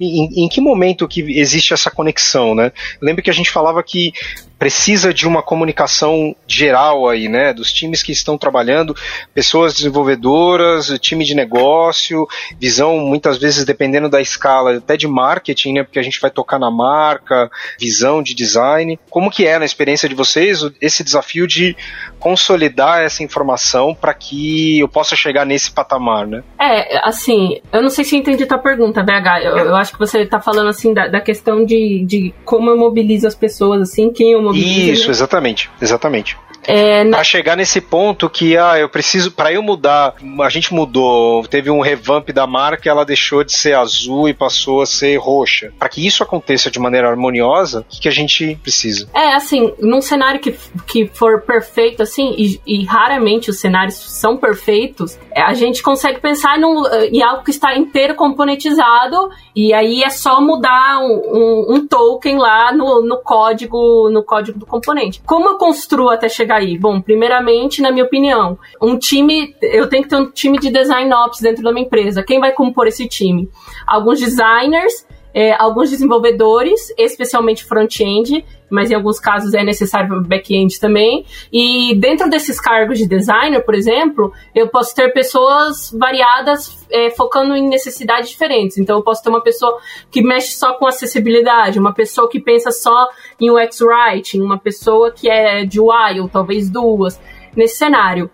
[0.00, 2.72] Em, em que momento que existe essa conexão, né?
[3.00, 4.12] Lembra que a gente falava que
[4.58, 8.94] precisa de uma comunicação geral aí, né, dos times que estão trabalhando,
[9.34, 12.26] pessoas desenvolvedoras, time de negócio,
[12.58, 16.58] visão muitas vezes dependendo da escala, até de marketing, né, porque a gente vai tocar
[16.58, 18.98] na marca, visão de design.
[19.10, 21.76] Como que é na experiência de vocês esse desafio de
[22.18, 26.42] consolidar essa informação para que eu possa chegar nesse patamar, né?
[26.60, 29.44] É, assim, eu não sei se entendi tua pergunta, BH.
[29.44, 32.78] Eu, eu acho que você está falando assim da, da questão de, de como eu
[32.78, 35.10] mobilizo as pessoas, assim, quem eu Isso, né?
[35.10, 36.36] exatamente, exatamente.
[36.66, 37.18] É, na...
[37.18, 41.70] Pra chegar nesse ponto que, ah, eu preciso, para eu mudar, a gente mudou, teve
[41.70, 45.72] um revamp da marca, ela deixou de ser azul e passou a ser roxa.
[45.78, 49.08] Para que isso aconteça de maneira harmoniosa, o que, que, a gente precisa?
[49.14, 50.54] É, assim, num cenário que,
[50.86, 56.20] que for perfeito, assim, e, e raramente os cenários são perfeitos, é, a gente consegue
[56.20, 61.74] pensar num, em algo que está inteiro componentizado, e aí é só mudar um, um,
[61.74, 65.20] um token lá no, no código, no código do componente.
[65.24, 70.08] Como eu construo até chegar Bom, primeiramente, na minha opinião, um time, eu tenho que
[70.08, 72.22] ter um time de design ops dentro da minha empresa.
[72.22, 73.48] Quem vai compor esse time?
[73.86, 81.26] Alguns designers, é, alguns desenvolvedores, especialmente front-end, mas em alguns casos é necessário back-end também.
[81.52, 87.54] E dentro desses cargos de designer, por exemplo, eu posso ter pessoas variadas é, focando
[87.54, 88.78] em necessidades diferentes.
[88.78, 89.78] Então, eu posso ter uma pessoa
[90.10, 93.08] que mexe só com acessibilidade, uma pessoa que pensa só
[93.40, 97.20] em UX Writing, uma pessoa que é de UI, ou talvez duas,
[97.56, 98.30] nesse cenário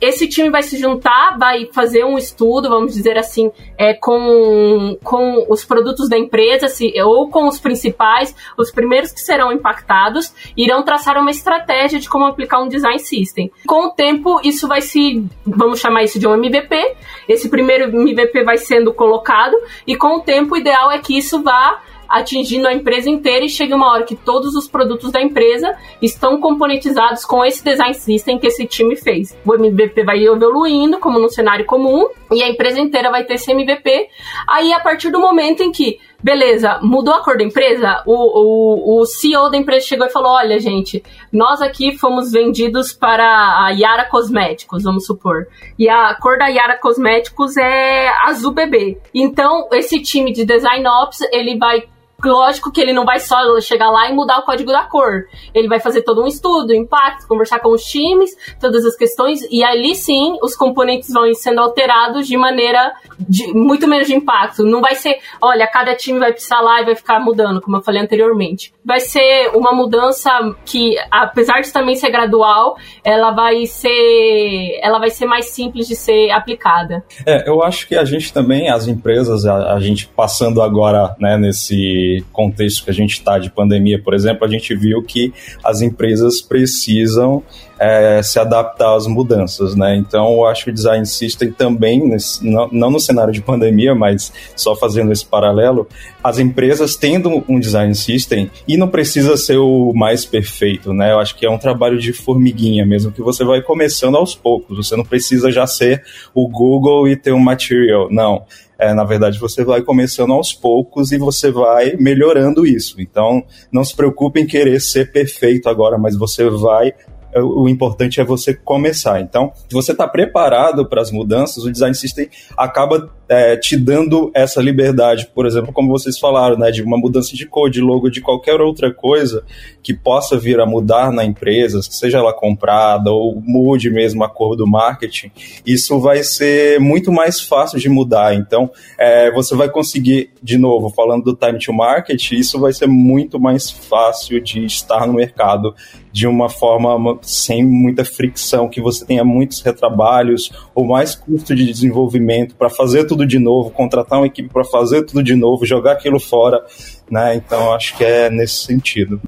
[0.00, 5.46] esse time vai se juntar, vai fazer um estudo, vamos dizer assim, é, com, com
[5.48, 10.82] os produtos da empresa, se, ou com os principais, os primeiros que serão impactados, irão
[10.82, 13.50] traçar uma estratégia de como aplicar um design system.
[13.66, 16.96] Com o tempo, isso vai se, vamos chamar isso de um MVP.
[17.28, 21.42] Esse primeiro MVP vai sendo colocado, e com o tempo, o ideal é que isso
[21.42, 21.80] vá
[22.10, 26.40] atingindo a empresa inteira e chega uma hora que todos os produtos da empresa estão
[26.40, 29.36] componentizados com esse design system que esse time fez.
[29.46, 33.52] O MVP vai evoluindo como num cenário comum e a empresa inteira vai ter esse
[33.52, 34.08] MVP.
[34.48, 39.00] Aí a partir do momento em que beleza, mudou a cor da empresa, o, o,
[39.00, 41.02] o CEO da empresa chegou e falou: olha, gente,
[41.32, 45.46] nós aqui fomos vendidos para a Yara Cosméticos, vamos supor.
[45.78, 48.98] E a cor da Yara Cosméticos é azul bebê.
[49.14, 51.84] Então, esse time de design ops, ele vai
[52.24, 55.24] lógico que ele não vai só chegar lá e mudar o código da cor.
[55.54, 59.62] Ele vai fazer todo um estudo, impacto, conversar com os times, todas as questões, e
[59.62, 64.64] ali sim os componentes vão sendo alterados de maneira de muito menos de impacto.
[64.64, 67.82] Não vai ser, olha, cada time vai precisar lá e vai ficar mudando, como eu
[67.82, 68.72] falei anteriormente.
[68.84, 70.30] Vai ser uma mudança
[70.64, 75.94] que, apesar de também ser gradual, ela vai ser, ela vai ser mais simples de
[75.94, 77.04] ser aplicada.
[77.26, 81.36] É, eu acho que a gente também, as empresas, a, a gente passando agora, né,
[81.36, 85.32] nesse contexto que a gente está de pandemia, por exemplo, a gente viu que
[85.64, 87.42] as empresas precisam
[87.80, 89.96] é, se adaptar às mudanças, né?
[89.96, 93.94] Então, eu acho que o design system também, nesse, não, não, no cenário de pandemia,
[93.94, 95.88] mas só fazendo esse paralelo,
[96.22, 101.12] as empresas tendo um design system e não precisa ser o mais perfeito, né?
[101.12, 104.76] Eu acho que é um trabalho de formiguinha mesmo, que você vai começando aos poucos.
[104.76, 106.04] Você não precisa já ser
[106.34, 108.44] o Google e ter um material, não.
[108.80, 112.98] É, na verdade, você vai começando aos poucos e você vai melhorando isso.
[112.98, 116.94] Então, não se preocupe em querer ser perfeito agora, mas você vai
[117.36, 119.20] o importante é você começar.
[119.20, 124.28] Então, se você está preparado para as mudanças, o Design System acaba é, te dando
[124.34, 128.10] essa liberdade, por exemplo, como vocês falaram, né, de uma mudança de cor, de logo,
[128.10, 129.44] de qualquer outra coisa
[129.84, 134.56] que possa vir a mudar na empresa, seja ela comprada ou mude mesmo a cor
[134.56, 135.30] do marketing,
[135.64, 138.34] isso vai ser muito mais fácil de mudar.
[138.34, 138.68] Então,
[138.98, 143.38] é, você vai conseguir, de novo, falando do time to market, isso vai ser muito
[143.38, 145.72] mais fácil de estar no mercado
[146.12, 151.64] de uma forma sem muita fricção, que você tenha muitos retrabalhos ou mais custo de
[151.64, 155.92] desenvolvimento para fazer tudo de novo, contratar uma equipe para fazer tudo de novo, jogar
[155.92, 156.64] aquilo fora,
[157.10, 157.34] né?
[157.34, 159.20] Então acho que é nesse sentido.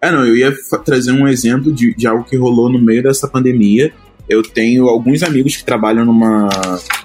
[0.00, 0.52] É, não, eu ia
[0.84, 3.92] trazer um exemplo de, de algo que rolou no meio dessa pandemia.
[4.28, 6.48] Eu tenho alguns amigos que trabalham numa,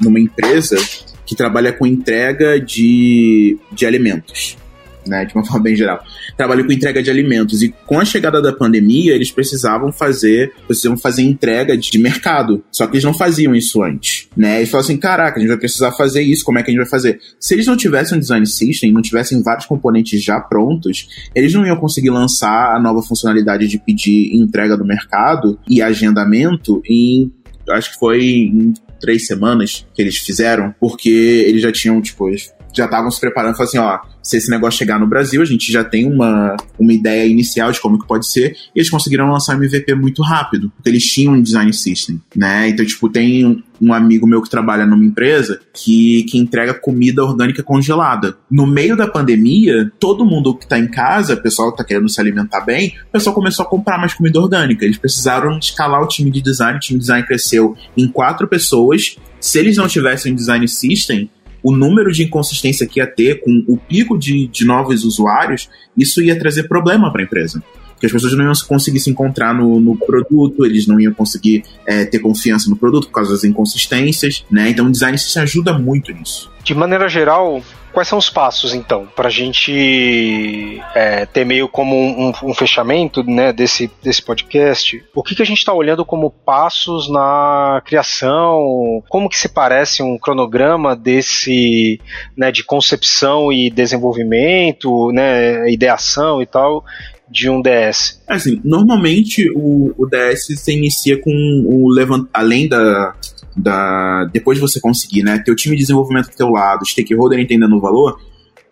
[0.01, 0.77] numa empresa
[1.25, 4.57] que trabalha com entrega de, de alimentos
[5.05, 6.03] né, de uma forma bem geral.
[6.37, 10.97] Trabalho com entrega de alimentos e com a chegada da pandemia, eles precisavam fazer, precisavam
[10.97, 12.63] fazer entrega de mercado.
[12.71, 14.57] Só que eles não faziam isso antes, né?
[14.57, 16.81] Eles falaram assim, caraca, a gente vai precisar fazer isso, como é que a gente
[16.81, 17.19] vai fazer?
[17.39, 21.65] Se eles não tivessem um design system, não tivessem vários componentes já prontos, eles não
[21.65, 27.31] iam conseguir lançar a nova funcionalidade de pedir entrega do mercado e agendamento em
[27.69, 32.29] acho que foi em três semanas que eles fizeram, porque eles já tinham, tipo,
[32.75, 35.71] já estavam se preparando, falando assim, ó, se esse negócio chegar no Brasil, a gente
[35.71, 39.55] já tem uma, uma ideia inicial de como que pode ser, e eles conseguiram lançar
[39.55, 42.69] um MVP muito rápido, porque eles tinham um design system, né?
[42.69, 47.63] Então, tipo, tem um amigo meu que trabalha numa empresa que, que entrega comida orgânica
[47.63, 48.37] congelada.
[48.49, 52.07] No meio da pandemia, todo mundo que tá em casa, o pessoal que tá querendo
[52.07, 54.85] se alimentar bem, o pessoal começou a comprar mais comida orgânica.
[54.85, 59.17] Eles precisaram escalar o time de design, o time de design cresceu em quatro pessoas.
[59.39, 61.29] Se eles não tivessem um design system,
[61.63, 66.21] o número de inconsistência que ia ter com o pico de, de novos usuários, isso
[66.21, 67.63] ia trazer problema para a empresa.
[67.91, 71.63] Porque as pessoas não iam conseguir se encontrar no, no produto, eles não iam conseguir
[71.85, 74.71] é, ter confiança no produto por causa das inconsistências, né?
[74.71, 76.51] Então o design se ajuda muito nisso.
[76.63, 77.61] De maneira geral,
[77.93, 83.23] Quais são os passos, então, para a gente é, ter meio como um, um, fechamento
[83.23, 85.03] né, desse, desse podcast?
[85.13, 89.03] O que, que a gente está olhando como passos na criação?
[89.09, 91.99] Como que se parece um cronograma desse
[92.35, 96.85] né, de concepção e desenvolvimento, né, ideação e tal,
[97.29, 98.21] de um DS?
[98.27, 101.31] Assim, normalmente o, o DS se inicia com
[101.65, 102.27] o levant...
[102.33, 103.15] além da
[103.55, 107.39] da depois de você conseguir, né, ter o time de desenvolvimento do teu lado, stakeholder
[107.39, 108.19] entendendo o valor,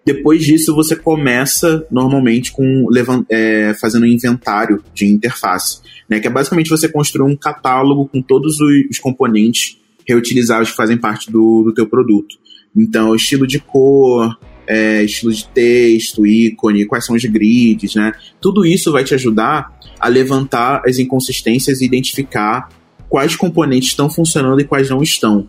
[0.05, 2.88] depois disso você começa normalmente com
[3.30, 8.21] é, fazendo um inventário de interface, né, que é basicamente você construir um catálogo com
[8.21, 9.77] todos os componentes
[10.07, 12.38] reutilizáveis que fazem parte do, do teu produto.
[12.75, 18.11] Então, estilo de cor, é, estilo de texto, ícone, quais são os grids, né?
[18.39, 22.69] Tudo isso vai te ajudar a levantar as inconsistências e identificar
[23.10, 25.47] quais componentes estão funcionando e quais não estão.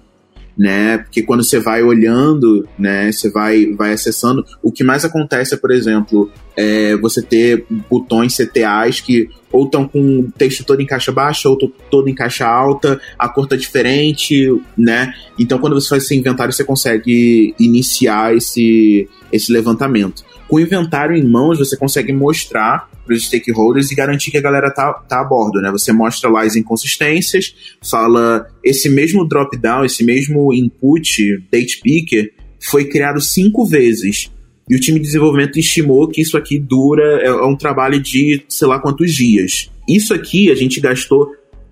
[0.58, 0.98] Né?
[0.98, 5.56] Porque quando você vai olhando, né, você vai, vai acessando, o que mais acontece é,
[5.56, 10.86] por exemplo, é você ter botões CTAs que ou estão com o texto todo em
[10.86, 14.46] caixa baixa ou todo em caixa alta, a cor tá diferente,
[14.76, 15.12] né?
[15.38, 20.24] Então, quando você faz esse inventário, você consegue iniciar esse, esse levantamento.
[20.50, 24.40] Com o inventário em mãos, você consegue mostrar para os stakeholders e garantir que a
[24.40, 25.70] galera tá, tá a bordo, né?
[25.70, 32.86] Você mostra lá as inconsistências, fala esse mesmo drop-down, esse mesmo input, date picker, foi
[32.86, 34.28] criado cinco vezes.
[34.68, 38.42] E o time de desenvolvimento estimou que isso aqui dura, é, é um trabalho de
[38.48, 39.70] sei lá quantos dias.
[39.88, 41.30] Isso aqui a gente gastou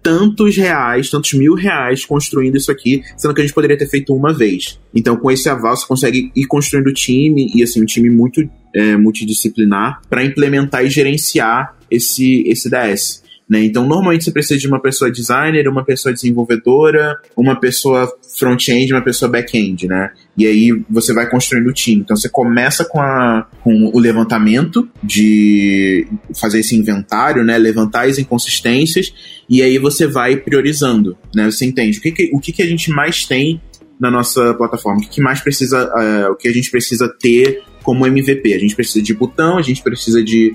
[0.09, 4.15] tantos reais, tantos mil reais construindo isso aqui, sendo que a gente poderia ter feito
[4.15, 4.81] uma vez.
[4.95, 8.43] Então, com esse aval, você consegue ir construindo o time, e assim, um time muito
[8.75, 13.23] é, multidisciplinar, para implementar e gerenciar esse, esse DS.
[13.49, 13.65] Né?
[13.65, 19.03] Então, normalmente você precisa de uma pessoa designer, uma pessoa desenvolvedora, uma pessoa front-end, uma
[19.03, 20.11] pessoa back-end, né?
[20.37, 22.03] E aí você vai construindo o time.
[22.03, 26.07] Então, você começa com, a, com o levantamento de
[26.39, 27.57] fazer esse inventário, né?
[27.57, 29.15] Levantar as inconsistências
[29.49, 31.51] e aí você vai priorizando, né?
[31.51, 33.63] Você entende o que, que o que, que a gente mais tem
[33.99, 37.63] na nossa plataforma, o que, que mais precisa, uh, o que a gente precisa ter
[37.83, 38.55] como MVP.
[38.55, 40.55] A gente precisa de botão, a gente precisa de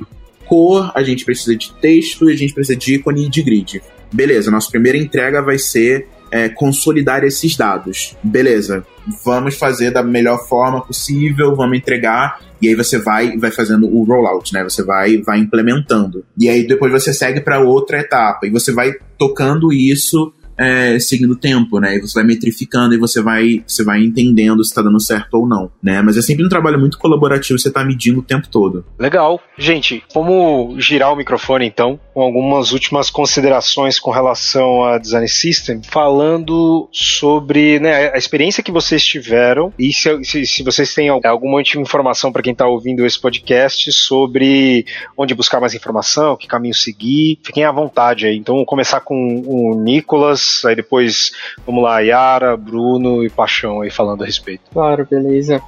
[0.54, 3.82] cor, a gente precisa de texto a gente precisa de ícone e de grid.
[4.12, 8.16] Beleza, nossa primeira entrega vai ser é, consolidar esses dados.
[8.22, 8.86] Beleza,
[9.26, 14.04] vamos fazer da melhor forma possível, vamos entregar, e aí você vai vai fazendo o
[14.04, 14.64] rollout, né?
[14.64, 16.24] Você vai vai implementando.
[16.38, 20.32] E aí depois você segue para outra etapa e você vai tocando isso
[20.64, 21.98] é, seguindo o tempo, né?
[21.98, 25.48] E você vai metrificando e você vai, você vai entendendo se está dando certo ou
[25.48, 26.02] não, né?
[26.02, 28.86] Mas é sempre um trabalho muito colaborativo, você está medindo o tempo todo.
[28.98, 29.42] Legal.
[29.58, 35.82] Gente, vamos girar o microfone então, com algumas últimas considerações com relação a Design System,
[35.84, 41.62] falando sobre né, a experiência que vocês tiveram e se, se, se vocês têm alguma
[41.62, 44.86] informação para quem está ouvindo esse podcast sobre
[45.18, 48.38] onde buscar mais informação, que caminho seguir, fiquem à vontade aí.
[48.38, 51.32] Então, vou começar com o Nicolas aí depois,
[51.66, 54.64] vamos lá, Yara, Bruno e Paixão aí falando a respeito.
[54.72, 55.62] Claro, beleza.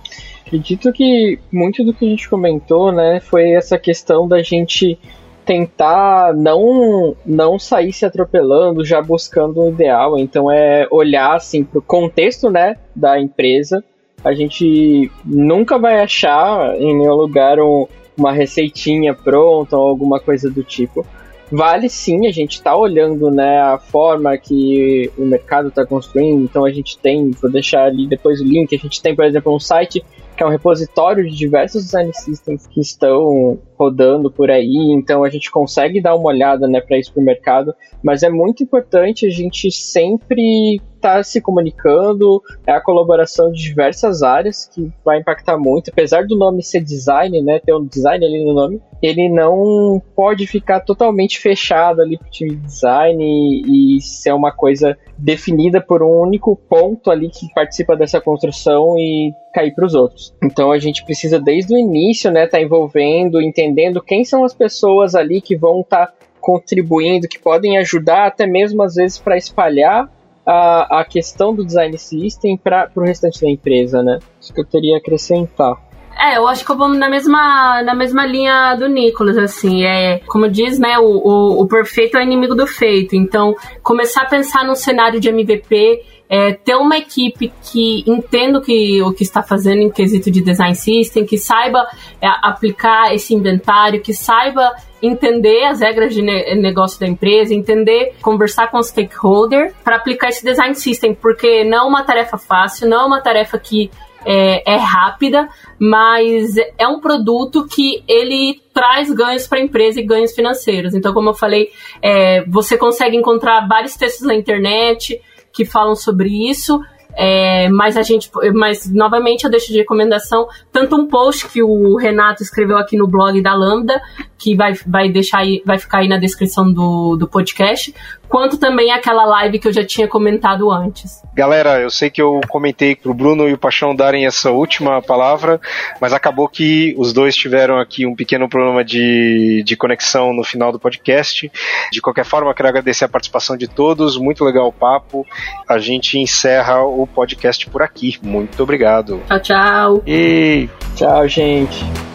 [0.45, 4.99] Acredito que muito do que a gente comentou, né, foi essa questão da gente
[5.45, 10.17] tentar não não sair se atropelando, já buscando o ideal.
[10.17, 13.83] Então é olhar assim pro contexto, né, da empresa.
[14.23, 20.49] A gente nunca vai achar em nenhum lugar um, uma receitinha pronta ou alguma coisa
[20.49, 21.05] do tipo
[21.51, 26.65] vale sim, a gente está olhando né, a forma que o mercado está construindo, então
[26.65, 29.59] a gente tem, vou deixar ali depois o link, a gente tem, por exemplo, um
[29.59, 30.03] site
[30.35, 35.29] que é um repositório de diversos design systems que estão rodando por aí, então a
[35.29, 37.73] gente consegue dar uma olhada né, para isso para o mercado,
[38.03, 43.61] mas é muito importante a gente sempre estar tá se comunicando, é a colaboração de
[43.61, 48.25] diversas áreas que vai impactar muito, apesar do nome ser design, né, ter um design
[48.25, 53.23] ali no nome, ele não pode ficar totalmente fechado ali para o time de design
[53.23, 58.97] e, e ser uma coisa definida por um único ponto ali que participa dessa construção
[58.97, 60.33] e cair para os outros.
[60.43, 64.53] Então a gente precisa desde o início, né, estar tá envolvendo, entendendo quem são as
[64.53, 69.37] pessoas ali que vão estar tá contribuindo, que podem ajudar até mesmo às vezes para
[69.37, 70.11] espalhar
[70.45, 74.19] a, a questão do design system para o restante da empresa, né?
[74.39, 75.81] Isso que eu teria a acrescentar.
[76.17, 80.19] É, eu acho que eu vou na mesma, na mesma linha do Nicolas, assim, é,
[80.27, 83.53] como diz, né, o, o, o perfeito é inimigo do feito, então,
[83.83, 89.01] começar a pensar num cenário de MVP, é, ter uma equipe que entenda o que,
[89.01, 91.85] o que está fazendo em quesito de design system, que saiba
[92.21, 98.15] é, aplicar esse inventário, que saiba entender as regras de ne negócio da empresa, entender,
[98.21, 102.89] conversar com o stakeholder para aplicar esse design system, porque não é uma tarefa fácil,
[102.89, 103.91] não é uma tarefa que
[104.25, 105.47] é, é rápida,
[105.79, 110.93] mas é um produto que ele traz ganhos para a empresa e ganhos financeiros.
[110.93, 111.69] Então, como eu falei,
[112.01, 115.21] é, você consegue encontrar vários textos na internet
[115.53, 116.81] que falam sobre isso.
[117.17, 121.95] É, mas a gente, mas novamente eu deixo de recomendação tanto um post que o
[121.95, 124.01] Renato escreveu aqui no blog da Lambda,
[124.37, 127.95] que vai, vai deixar aí, vai ficar aí na descrição do, do podcast,
[128.27, 131.21] quanto também aquela live que eu já tinha comentado antes.
[131.33, 135.59] Galera, eu sei que eu comentei pro Bruno e o Paixão darem essa última palavra,
[135.99, 140.71] mas acabou que os dois tiveram aqui um pequeno problema de, de conexão no final
[140.71, 141.51] do podcast.
[141.91, 145.25] De qualquer forma, eu quero agradecer a participação de todos, muito legal o papo.
[145.67, 148.17] A gente encerra o podcast por aqui.
[148.21, 149.21] Muito obrigado.
[149.27, 150.03] Tchau, tchau.
[150.07, 152.14] E tchau, gente.